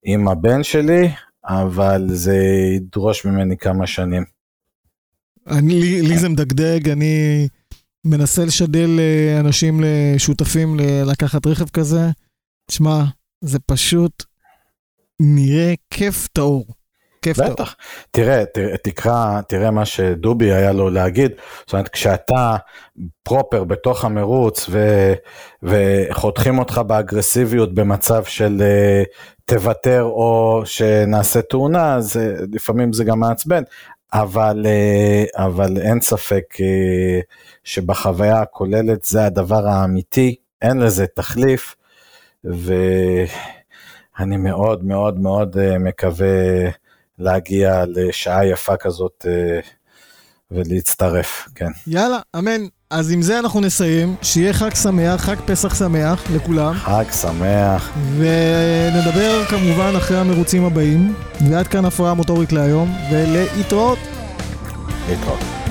עם 0.03 0.29
הבן 0.29 0.63
שלי, 0.63 1.11
אבל 1.45 2.07
זה 2.09 2.37
ידרוש 2.77 3.25
ממני 3.25 3.57
כמה 3.57 3.87
שנים. 3.87 4.38
אני, 5.51 5.81
לי, 5.81 6.03
לי 6.03 6.19
זה 6.19 6.29
מדגדג, 6.29 6.89
אני 6.89 7.49
מנסה 8.07 8.45
לשדל 8.45 8.99
אה, 8.99 9.41
אנשים, 9.41 9.81
לשותפים, 9.85 10.81
ל- 10.81 11.11
לקחת 11.11 11.47
רכב 11.47 11.69
כזה. 11.69 12.01
תשמע, 12.71 13.05
זה 13.41 13.59
פשוט 13.67 14.25
נראה 15.21 15.75
כיף 15.91 16.29
טהור. 16.33 16.67
כיף 17.23 17.37
טהור. 17.37 17.51
בטח. 17.53 17.75
תראה, 18.11 18.45
תראה, 18.55 18.77
תקרא, 18.77 19.41
תראה 19.49 19.71
מה 19.71 19.85
שדובי 19.85 20.53
היה 20.53 20.73
לו 20.73 20.91
להגיד. 20.91 21.33
זאת 21.61 21.73
אומרת, 21.73 21.89
כשאתה 21.89 22.57
פרופר 23.23 23.65
בתוך 23.65 24.05
המרוץ 24.05 24.67
ו, 24.71 25.13
וחותכים 25.63 26.59
אותך 26.59 26.81
באגרסיביות 26.87 27.75
במצב 27.75 28.25
של 28.25 28.63
אה, 28.63 29.03
תוותר 29.45 30.03
או 30.03 30.63
שנעשה 30.65 31.43
תאונה, 31.43 31.95
אז 31.95 32.17
אה, 32.17 32.33
לפעמים 32.53 32.93
זה 32.93 33.05
גם 33.05 33.21
מעצבן. 33.21 33.63
אבל, 34.13 34.67
אה, 34.67 35.25
אבל 35.45 35.79
אין 35.79 36.01
ספק 36.01 36.45
אה, 36.61 37.21
שבחוויה 37.65 38.41
הכוללת 38.41 39.05
זה 39.05 39.25
הדבר 39.25 39.69
האמיתי, 39.69 40.37
אין 40.63 40.79
לזה 40.79 41.07
תחליף, 41.07 41.77
ואני 42.45 44.37
מאוד 44.37 44.85
מאוד 44.85 45.19
מאוד 45.21 45.57
אה, 45.59 45.79
מקווה 45.79 46.27
להגיע 47.19 47.85
לשעה 47.89 48.47
יפה 48.47 48.77
כזאת 48.77 49.27
ולהצטרף, 50.51 51.49
כן. 51.55 51.71
יאללה, 51.87 52.19
אמן. 52.39 52.67
אז 52.91 53.12
עם 53.12 53.22
זה 53.22 53.39
אנחנו 53.39 53.61
נסיים. 53.61 54.14
שיהיה 54.22 54.53
חג 54.53 54.74
שמח, 54.74 55.20
חג 55.20 55.36
פסח 55.47 55.74
שמח 55.74 56.22
לכולם. 56.34 56.74
חג 56.74 57.05
שמח. 57.22 57.91
ונדבר 58.16 59.45
כמובן 59.49 59.93
אחרי 59.97 60.16
המרוצים 60.18 60.64
הבאים. 60.64 61.14
ועד 61.51 61.68
כאן 61.68 61.84
הפרעה 61.84 62.14
מוטורית 62.14 62.53
להיום, 62.53 62.95
ולהתראות. 63.12 63.99
להתראות. 65.09 65.68